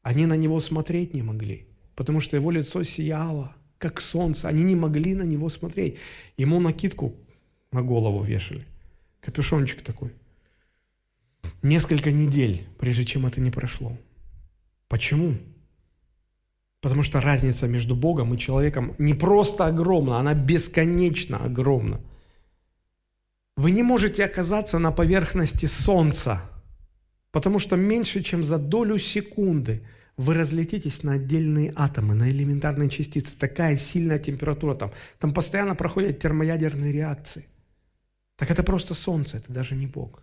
[0.00, 4.48] они на него смотреть не могли, потому что его лицо сияло, как солнце.
[4.48, 5.98] Они не могли на него смотреть.
[6.38, 7.16] Ему накидку
[7.70, 8.64] на голову вешали,
[9.20, 10.12] капюшончик такой.
[11.62, 13.96] Несколько недель, прежде чем это не прошло.
[14.88, 15.36] Почему?
[16.80, 22.00] Потому что разница между Богом и человеком не просто огромна, она бесконечно огромна.
[23.56, 26.42] Вы не можете оказаться на поверхности Солнца,
[27.30, 29.82] потому что меньше, чем за долю секунды
[30.16, 33.36] вы разлетитесь на отдельные атомы, на элементарные частицы.
[33.38, 34.92] Такая сильная температура там.
[35.18, 37.46] Там постоянно проходят термоядерные реакции.
[38.36, 40.22] Так это просто Солнце, это даже не Бог.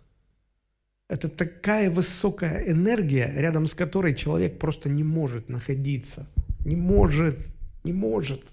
[1.10, 6.26] Это такая высокая энергия, рядом с которой человек просто не может находиться–
[6.64, 7.38] не может,
[7.84, 8.44] не может.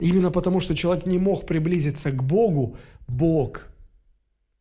[0.00, 2.76] Именно потому, что человек не мог приблизиться к Богу,
[3.06, 3.68] Бог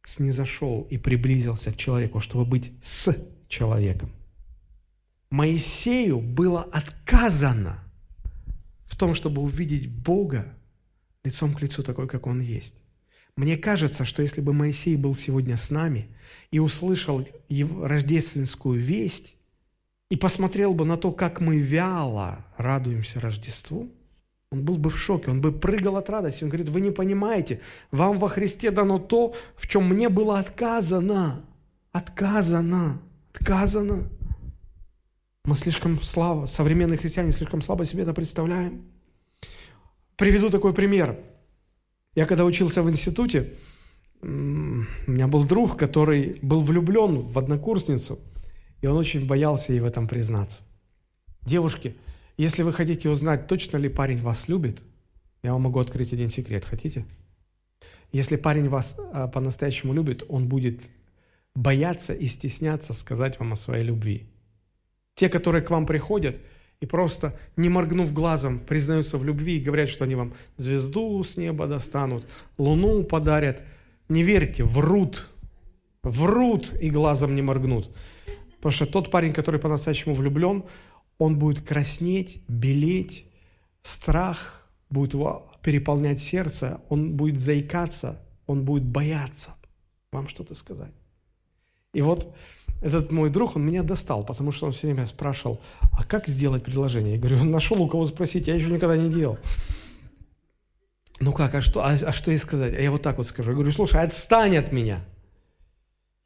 [0.06, 3.16] снизошел и приблизился к человеку, чтобы быть с
[3.48, 4.12] человеком.
[5.30, 7.84] Моисею было отказано
[8.86, 10.46] в том, чтобы увидеть Бога
[11.24, 12.76] лицом к лицу такой, как Он есть.
[13.40, 16.10] Мне кажется, что если бы Моисей был сегодня с нами
[16.52, 19.38] и услышал рождественскую весть,
[20.10, 23.88] и посмотрел бы на то, как мы вяло радуемся Рождеству,
[24.52, 26.44] он был бы в шоке, он бы прыгал от радости.
[26.44, 27.62] Он говорит, вы не понимаете,
[27.92, 31.46] вам во Христе дано то, в чем мне было отказано.
[31.94, 33.02] Отказано.
[33.32, 34.04] Отказано.
[35.46, 38.84] Мы слишком слабо, современные христиане слишком слабо себе это представляем.
[40.18, 41.18] Приведу такой пример.
[42.16, 43.54] Я когда учился в институте,
[44.22, 48.20] у меня был друг, который был влюблен в однокурсницу–
[48.82, 50.64] и он очень боялся ей в этом признаться.
[51.42, 51.96] Девушки,
[52.38, 54.82] если вы хотите узнать, точно ли парень вас любит,
[55.44, 56.66] я вам могу открыть один секрет.
[56.66, 57.06] Хотите?
[58.12, 60.82] Если парень вас а, по-настоящему любит, он будет
[61.56, 64.28] бояться и стесняться сказать вам о своей любви.
[65.16, 66.38] Те, которые к вам приходят
[66.82, 71.36] и просто, не моргнув глазом, признаются в любви и говорят, что они вам звезду с
[71.38, 72.26] неба достанут,
[72.58, 73.64] луну подарят,
[74.08, 75.30] не верьте, врут,
[76.04, 77.94] врут и глазом не моргнут.
[78.58, 80.64] Потому что тот парень, который по-настоящему влюблен,
[81.18, 83.26] он будет краснеть, белеть,
[83.82, 89.56] страх будет его переполнять сердце, он будет заикаться, он будет бояться
[90.12, 90.94] вам что-то сказать.
[91.94, 92.36] И вот
[92.82, 95.62] этот мой друг, он меня достал, потому что он все время спрашивал,
[95.92, 97.16] а как сделать предложение?
[97.16, 99.38] Я говорю, нашел у кого спросить, я еще никогда не делал.
[101.20, 102.74] Ну как, а что, а, а что ей сказать?
[102.74, 103.52] А я вот так вот скажу.
[103.52, 105.04] Я говорю, слушай, отстань от меня.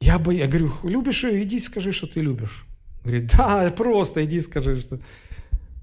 [0.00, 2.64] Я, бы, я говорю, любишь ее, иди скажи, что ты любишь.
[3.02, 5.00] Говорит, да, просто иди скажи, что...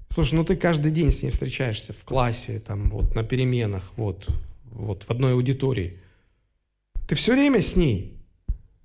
[0.08, 4.28] Слушай, ну ты каждый день с ней встречаешься в классе, там, вот, на переменах, вот,
[4.64, 6.00] вот, в одной аудитории.
[7.08, 8.18] Ты все время с ней?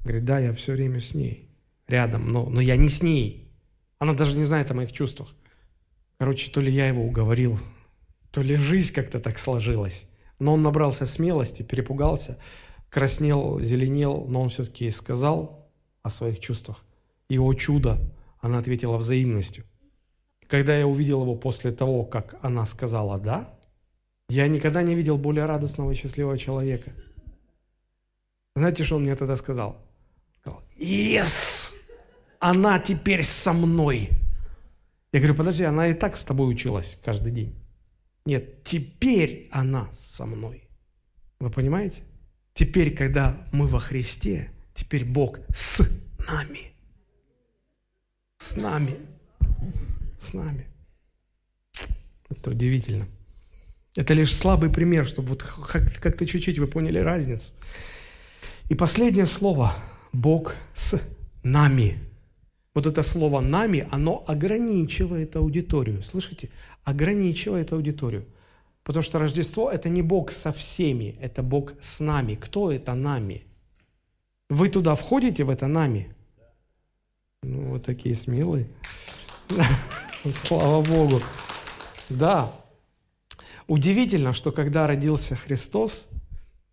[0.04, 1.47] Говорит, да, я все время с ней,
[1.88, 3.52] рядом, но, но я не с ней.
[4.00, 5.34] Она даже не знает о моих чувствах.
[6.18, 7.60] Короче, то ли я его уговорил,
[8.32, 10.08] то ли жизнь как-то так сложилась.
[10.40, 12.38] Но он набрался смелости, перепугался
[12.90, 15.70] краснел, зеленел, но он все-таки сказал
[16.04, 16.84] о своих чувствах.
[17.30, 18.00] И, о чудо,
[18.40, 19.66] она ответила взаимностью.
[20.48, 23.54] Когда я увидел его после того, как она сказала «да»,
[24.30, 26.92] я никогда не видел более радостного и счастливого человека.
[28.56, 29.78] Знаете, что он мне тогда сказал?
[30.36, 31.57] Сказал, «Yes!
[32.40, 34.10] Она теперь со мной!»
[35.12, 37.56] Я говорю, подожди, она и так с тобой училась каждый день.
[38.26, 40.68] Нет, теперь она со мной.
[41.40, 42.04] Вы понимаете?
[42.54, 45.80] Теперь, когда мы во Христе, теперь Бог с
[46.28, 46.74] нами.
[48.38, 48.98] С нами.
[50.20, 50.68] С нами.
[52.30, 53.08] Это удивительно.
[53.96, 57.54] Это лишь слабый пример, чтобы вот как-то чуть-чуть вы поняли разницу.
[58.70, 59.74] И последнее слово.
[60.12, 61.02] Бог с
[61.44, 61.98] нами.
[62.78, 66.04] Вот это слово «нами», оно ограничивает аудиторию.
[66.04, 66.50] Слышите?
[66.84, 68.24] Ограничивает аудиторию.
[68.84, 72.36] Потому что Рождество– это не Бог со всеми, это Бог с нами.
[72.36, 73.42] Кто это нами?
[74.52, 76.14] Вы туда входите, в это нами?
[77.42, 78.68] Ну, вот такие смелые.
[80.32, 81.20] Слава Богу.
[82.10, 82.52] Да.
[83.66, 86.10] Удивительно, что когда родился Христос,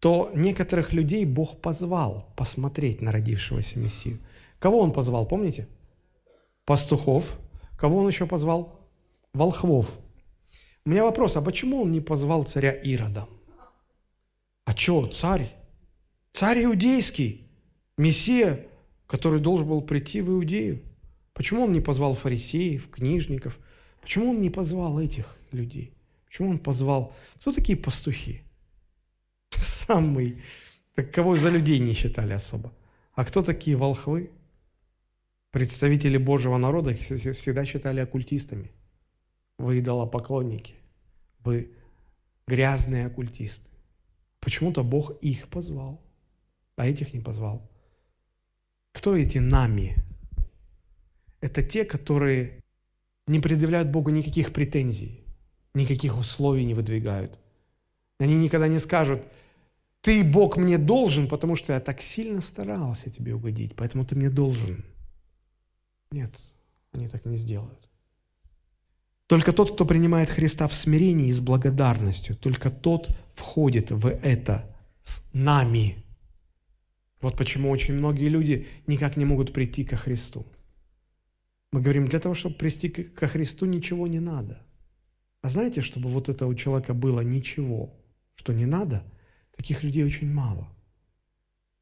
[0.00, 4.18] то некоторых людей Бог позвал посмотреть на родившегося Мессию.
[4.58, 5.66] Кого Он позвал, помните?
[6.64, 7.36] Пастухов.
[7.76, 8.80] Кого Он еще позвал?
[9.32, 9.90] Волхвов.
[10.84, 13.26] У меня вопрос, а почему Он не позвал царя Ирода?
[14.64, 15.52] А что, царь?
[16.32, 17.46] Царь иудейский,
[17.96, 18.66] Мессия,
[19.06, 20.82] который должен был прийти в Иудею.
[21.32, 23.58] Почему он не позвал фарисеев, книжников?
[24.00, 25.92] Почему он не позвал этих людей?
[26.26, 27.14] Почему он позвал?
[27.40, 28.42] Кто такие пастухи?
[29.50, 30.42] Самый.
[30.94, 32.72] Так кого за людей не считали особо.
[33.14, 34.30] А кто такие волхвы?
[35.54, 38.72] Представители Божьего народа всегда считали оккультистами.
[39.56, 40.74] Вы идолопоклонники.
[41.44, 41.70] Вы
[42.48, 43.70] грязные оккультисты.
[44.40, 46.02] Почему-то Бог их позвал,
[46.74, 47.70] а этих не позвал.
[48.90, 49.94] Кто эти нами?
[51.40, 52.60] Это те, которые
[53.28, 55.22] не предъявляют Богу никаких претензий,
[55.72, 57.38] никаких условий не выдвигают.
[58.18, 59.22] Они никогда не скажут,
[60.00, 64.30] ты, Бог, мне должен, потому что я так сильно старался тебе угодить, поэтому ты мне
[64.30, 64.84] должен.
[66.14, 66.32] Нет,
[66.92, 67.90] они так не сделают.
[69.26, 74.72] Только тот, кто принимает Христа в смирении и с благодарностью, только тот входит в это
[75.02, 75.96] с нами.
[77.20, 80.46] Вот почему очень многие люди никак не могут прийти ко Христу.
[81.72, 84.62] Мы говорим, для того, чтобы прийти ко Христу, ничего не надо.
[85.42, 87.92] А знаете, чтобы вот это у человека было ничего,
[88.36, 89.02] что не надо,
[89.56, 90.68] таких людей очень мало.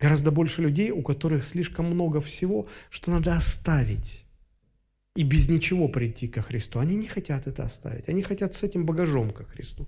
[0.02, 4.24] Гораздо больше людей, у которых слишком много всего, что надо оставить.
[5.14, 6.80] И без ничего прийти ко Христу.
[6.80, 8.08] Они не хотят это оставить.
[8.08, 9.86] Они хотят с этим багажом ко Христу.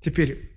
[0.00, 0.52] Теперь,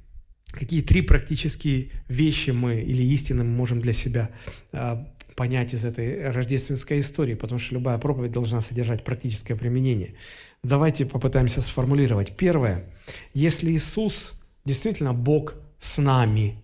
[0.49, 4.29] какие три практические вещи мы или истины мы можем для себя
[4.71, 10.15] а, понять из этой рождественской истории, потому что любая проповедь должна содержать практическое применение.
[10.63, 12.37] Давайте попытаемся сформулировать.
[12.37, 12.85] Первое.
[13.33, 16.63] Если Иисус действительно Бог с нами,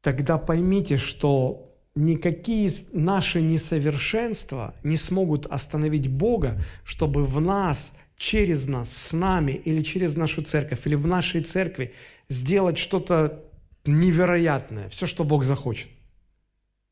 [0.00, 8.94] тогда поймите, что никакие наши несовершенства не смогут остановить Бога, чтобы в нас, через нас,
[8.94, 11.94] с нами или через нашу церковь, или в нашей церкви
[12.28, 13.42] сделать что-то
[13.86, 15.88] невероятное, все, что Бог захочет.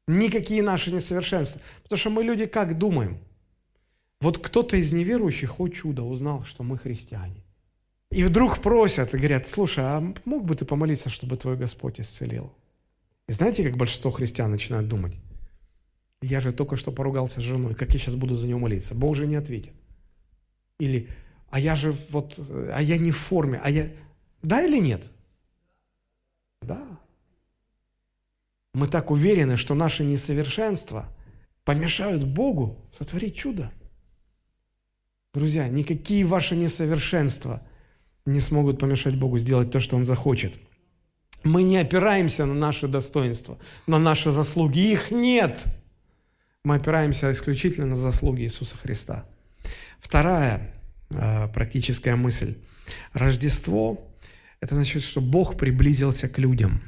[0.06, 1.60] Никакие наши несовершенства.
[1.82, 3.18] Потому что мы люди как думаем?
[4.20, 7.44] Вот кто-то из неверующих, о чудо, узнал, что мы христиане.
[8.10, 12.50] И вдруг просят и говорят, слушай, а мог бы ты помолиться, чтобы твой Господь исцелил?
[13.28, 15.14] И знаете, как большинство христиан начинают думать?
[16.22, 18.94] Я же только что поругался с женой, как я сейчас буду за нее молиться?
[18.94, 19.74] Бог же не ответит.
[20.80, 21.08] Или,
[21.50, 22.38] а я же вот,
[22.72, 23.90] а я не в форме, а я...
[24.42, 25.10] Да или нет?
[26.62, 26.98] Да.
[28.74, 31.08] Мы так уверены, что наши несовершенства
[31.64, 33.70] помешают Богу сотворить чудо.
[35.34, 37.62] Друзья, никакие ваши несовершенства
[38.24, 40.58] не смогут помешать Богу сделать то, что Он захочет.
[41.44, 44.80] Мы не опираемся на наши достоинства, на наши заслуги.
[44.80, 45.64] Их нет.
[46.64, 49.24] Мы опираемся исключительно на заслуги Иисуса Христа.
[50.00, 50.74] Вторая
[51.10, 52.56] э, практическая мысль.
[53.12, 54.08] Рождество–
[54.60, 56.82] это значит, что Бог приблизился к людям.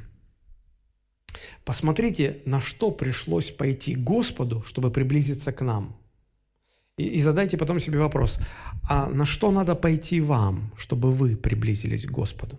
[1.65, 5.97] Посмотрите, на что пришлось пойти Господу, чтобы приблизиться к нам.
[6.97, 8.41] И, и задайте потом себе вопрос,
[8.89, 12.59] а на что надо пойти вам, чтобы вы приблизились к Господу?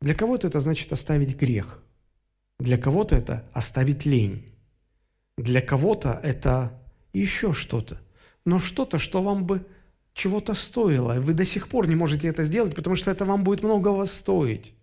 [0.00, 1.82] Для кого-то это значит оставить грех.
[2.58, 4.44] Для кого-то это оставить лень.
[5.36, 6.78] Для кого-то это
[7.12, 8.00] еще что-то.
[8.44, 9.66] Но что-то, что вам бы
[10.14, 11.20] чего-то стоило.
[11.20, 14.74] Вы до сих пор не можете это сделать, потому что это вам будет многого стоить.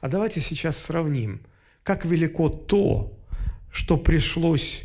[0.00, 1.40] А давайте сейчас сравним,
[1.82, 3.16] как велико то,
[3.70, 4.82] что пришлось,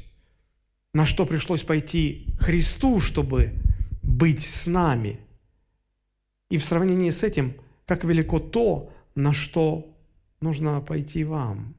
[0.94, 3.54] на что пришлось пойти Христу, чтобы
[4.04, 5.20] быть с нами.
[6.50, 9.98] И в сравнении с этим, как велико то, на что
[10.40, 11.76] нужно пойти вам,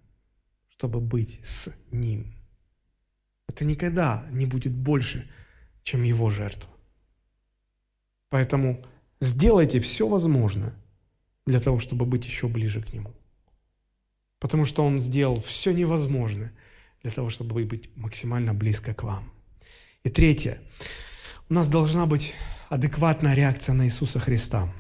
[0.69, 2.27] чтобы быть с Ним.
[3.49, 5.31] Это никогда не будет больше,
[5.83, 6.71] чем Его жертва.
[8.31, 8.85] Поэтому
[9.21, 10.75] сделайте все возможное
[11.47, 13.15] для того, чтобы быть еще ближе к Нему.
[14.39, 16.53] Потому что Он сделал все невозможное
[17.03, 19.31] для того, чтобы быть максимально близко к вам.
[20.05, 20.59] И третье.
[21.49, 22.35] У нас должна быть
[22.71, 24.73] адекватная реакция на Иисуса Христа.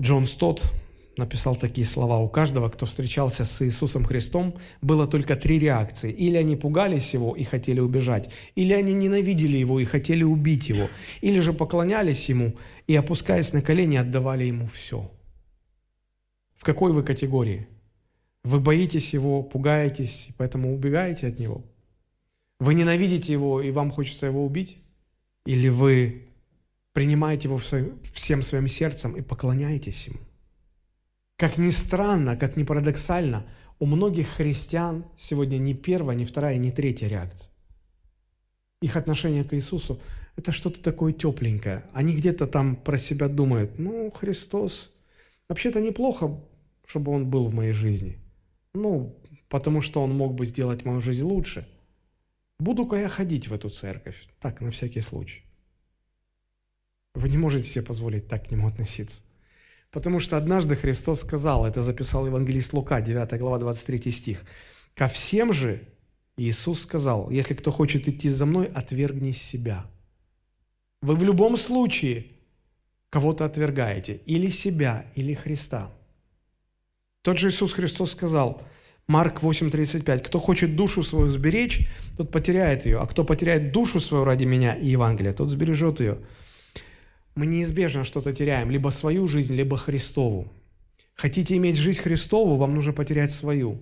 [0.00, 0.72] Джон Стот
[1.18, 2.18] написал такие слова.
[2.18, 6.10] У каждого, кто встречался с Иисусом Христом, было только три реакции.
[6.10, 10.88] Или они пугались Его и хотели убежать, или они ненавидели Его и хотели убить Его,
[11.20, 12.54] или же поклонялись Ему
[12.86, 15.10] и, опускаясь на колени, отдавали Ему все.
[16.56, 17.68] В какой вы категории?
[18.44, 21.64] Вы боитесь Его, пугаетесь, поэтому убегаете от Него?
[22.60, 24.78] Вы ненавидите Его, и вам хочется Его убить?
[25.46, 26.28] Или вы
[26.92, 30.18] принимаете Его всем своим сердцем и поклоняетесь Ему?
[31.38, 33.46] Как ни странно, как ни парадоксально,
[33.78, 37.52] у многих христиан сегодня ни первая, ни вторая, ни третья реакция.
[38.82, 40.00] Их отношение к Иисусу–
[40.36, 41.84] это что-то такое тепленькое.
[41.92, 44.92] Они где-то там про себя думают, ну, Христос,
[45.48, 46.40] вообще-то неплохо,
[46.84, 48.18] чтобы Он был в моей жизни.
[48.74, 49.16] Ну,
[49.48, 51.68] потому что Он мог бы сделать мою жизнь лучше.
[52.58, 55.44] Буду-ка я ходить в эту церковь, так, на всякий случай.
[57.14, 59.22] Вы не можете себе позволить так к Нему относиться.
[59.90, 64.44] Потому что однажды Христос сказал, это записал евангелист Лука, 9 глава, 23 стих,
[64.94, 65.82] «Ко всем же
[66.36, 69.86] Иисус сказал, если кто хочет идти за мной, отвергни себя».
[71.00, 72.26] Вы в любом случае
[73.08, 75.90] кого-то отвергаете, или себя, или Христа.
[77.22, 78.60] Тот же Иисус Христос сказал,
[79.06, 84.24] Марк 8:35, «Кто хочет душу свою сберечь, тот потеряет ее, а кто потеряет душу свою
[84.24, 86.18] ради меня и Евангелия, тот сбережет ее»
[87.38, 90.52] мы неизбежно что-то теряем, либо свою жизнь, либо Христову.
[91.14, 93.78] Хотите иметь жизнь Христову, вам нужно потерять свою.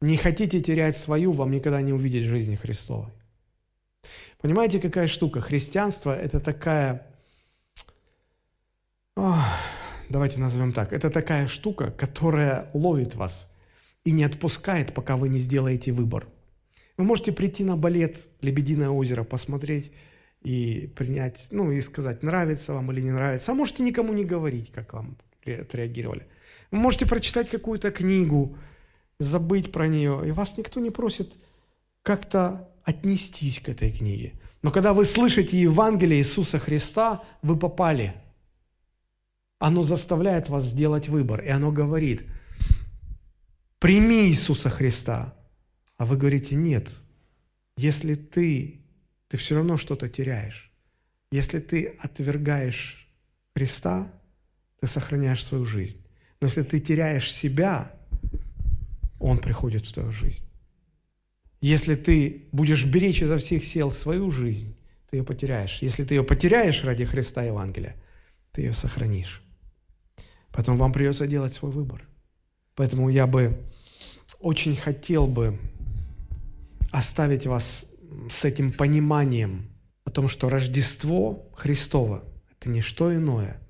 [0.00, 3.12] Не хотите терять свою, вам никогда не увидеть жизни Христовой.
[4.40, 5.40] Понимаете, какая штука?
[5.40, 7.06] Христианство– это такая,
[9.14, 9.36] Ох,
[10.08, 13.48] давайте назовем так, это такая штука, которая ловит вас
[14.02, 16.26] и не отпускает, пока вы не сделаете выбор.
[16.96, 19.92] Вы можете прийти на балет «Лебединое озеро» посмотреть,
[20.42, 23.52] и принять, ну, и сказать, нравится вам или не нравится.
[23.52, 26.26] А можете никому не говорить, как вам отреагировали.
[26.70, 28.56] Вы можете прочитать какую-то книгу,
[29.18, 31.32] забыть про нее, и вас никто не просит
[32.02, 34.32] как-то отнестись к этой книге.
[34.62, 38.14] Но когда вы слышите Евангелие Иисуса Христа, вы попали.
[39.58, 42.24] Оно заставляет вас сделать выбор, и оно говорит,
[43.78, 45.34] прими Иисуса Христа.
[45.98, 46.90] А вы говорите, нет,
[47.76, 48.79] если ты
[49.30, 50.72] ты все равно что-то теряешь.
[51.30, 53.08] Если ты отвергаешь
[53.54, 54.12] Христа,
[54.80, 56.04] ты сохраняешь свою жизнь.
[56.40, 57.92] Но если ты теряешь себя,
[59.20, 60.44] Он приходит в твою жизнь.
[61.60, 64.76] Если ты будешь беречь изо всех сил свою жизнь,
[65.08, 65.80] ты ее потеряешь.
[65.80, 67.94] Если ты ее потеряешь ради Христа Евангелия,
[68.50, 69.42] ты ее сохранишь.
[70.50, 72.02] Поэтому вам придется делать свой выбор.
[72.74, 73.62] Поэтому я бы
[74.40, 75.56] очень хотел бы
[76.90, 77.86] оставить вас
[78.30, 79.70] с этим пониманием
[80.04, 83.60] о том, что Рождество Христово– это не что иное,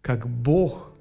[0.00, 0.92] как Бог,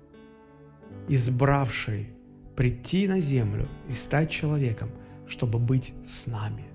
[1.07, 2.09] избравший
[2.55, 4.89] прийти на землю и стать человеком,
[5.27, 6.65] чтобы быть с нами.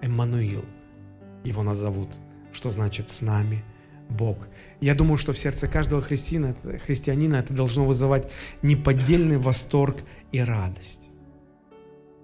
[0.00, 0.64] Эммануил
[1.44, 2.18] его назовут,
[2.52, 3.64] что значит «с нами
[4.08, 4.48] Бог».
[4.80, 6.54] Я думаю, что в сердце каждого христианина,
[6.84, 8.30] христианина это должно вызывать
[8.62, 9.98] неподдельный восторг
[10.32, 11.08] и радость.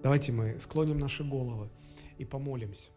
[0.02, 1.70] Давайте мы склоним наши головы
[2.18, 2.90] и помолимся.